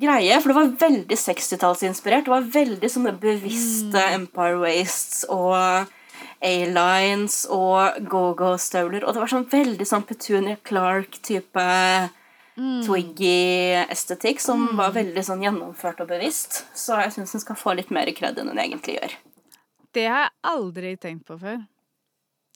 [0.00, 0.38] greie.
[0.40, 2.26] For det var veldig 60-tallsinspirert.
[2.26, 4.16] Det var veldig sånne bevisste mm.
[4.20, 5.90] Empire Wastes og
[6.44, 9.06] A-lines og go-go-støvler.
[9.06, 11.68] Og det var sånn veldig sånn Petunia Clark-type
[12.58, 12.80] mm.
[12.86, 14.74] Twiggy-estetikk som mm.
[14.80, 16.64] var veldig sånn gjennomført og bevisst.
[16.76, 19.16] Så jeg syns hun skal få litt mer kred enn hun egentlig gjør.
[19.94, 21.62] Det har jeg aldri tenkt på før.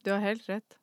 [0.05, 0.78] Du har helt rett.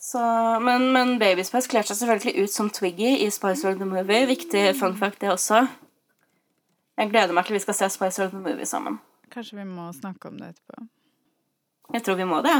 [0.00, 0.20] Så,
[0.60, 4.26] men, men Baby Spice kler seg selvfølgelig ut som Twiggy i Spice World the Movie.
[4.30, 5.66] Viktig fun fact, det også.
[6.96, 8.96] Jeg gleder meg til vi skal se Spice World the Movie sammen.
[9.32, 10.86] Kanskje vi må snakke om det etterpå.
[11.92, 12.56] Jeg tror vi må det.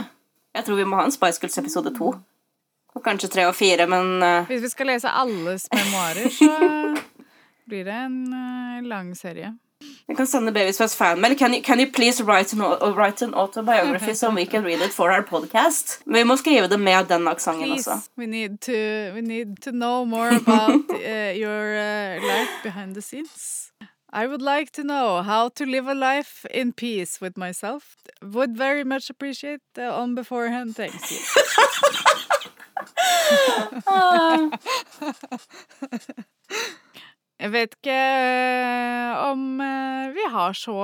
[0.55, 2.13] Jeg tror vi må ha en Spice Girls episode to.
[2.95, 4.47] Og kanskje tre og fire, men uh...
[4.51, 6.53] Hvis vi skal lese alles memoarer, så
[7.71, 9.55] blir det en uh, lang serie.
[10.09, 11.39] Vi kan sende Babies First fanmail.
[11.39, 12.61] Can you, can you please write an,
[12.97, 16.01] write an autobiography so we can read it for our podcast?
[16.07, 18.01] Vi må skrive det med den aksenten også.
[18.19, 18.73] We need, to,
[19.15, 23.73] we need to know more about uh, your uh, life behind the scenes.
[24.13, 27.95] I would like to know how to live a life in peace with myself.
[28.23, 30.75] Would very much appreciate the on beforehand.
[30.75, 31.19] Thank you.
[37.41, 40.75] Jeg vet ikke eh, om eh, vi har så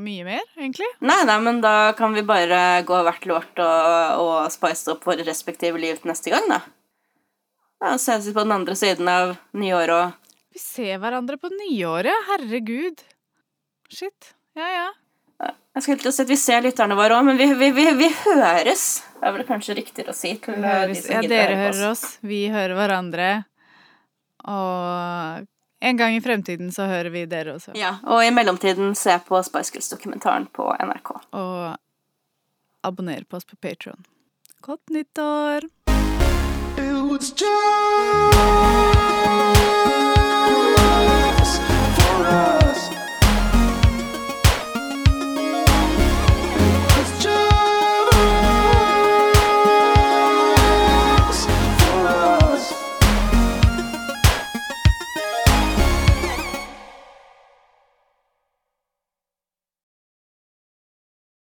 [0.00, 0.88] mye mer, egentlig.
[1.04, 5.04] Nei, nei, men da kan vi bare gå hvert lort vårt og, og spice opp
[5.04, 6.62] våre respektive liv neste gang, da.
[7.80, 12.26] Da ses vi på den andre siden av nyåret og Vi ser hverandre på nyåret,
[12.30, 13.04] herregud.
[13.92, 14.32] Shit.
[14.56, 14.88] Ja, ja.
[15.76, 17.86] Jeg skulle til å si at vi ser lytterne våre òg, men vi, vi, vi,
[18.00, 18.88] vi, høres.
[19.20, 22.02] Det er vel kanskje riktigere å si til de som Ja, dere hører oss.
[22.24, 23.30] Vi hører hverandre.
[24.48, 25.46] Og
[25.80, 27.72] en gang i fremtiden så hører vi dere også.
[27.78, 31.10] Ja, Og i mellomtiden se på Spice Girls-dokumentaren på NRK.
[31.32, 31.76] Og
[32.84, 34.04] abonner på oss på Patron.
[34.60, 35.64] Godt nyttår!
[36.80, 39.29] It was just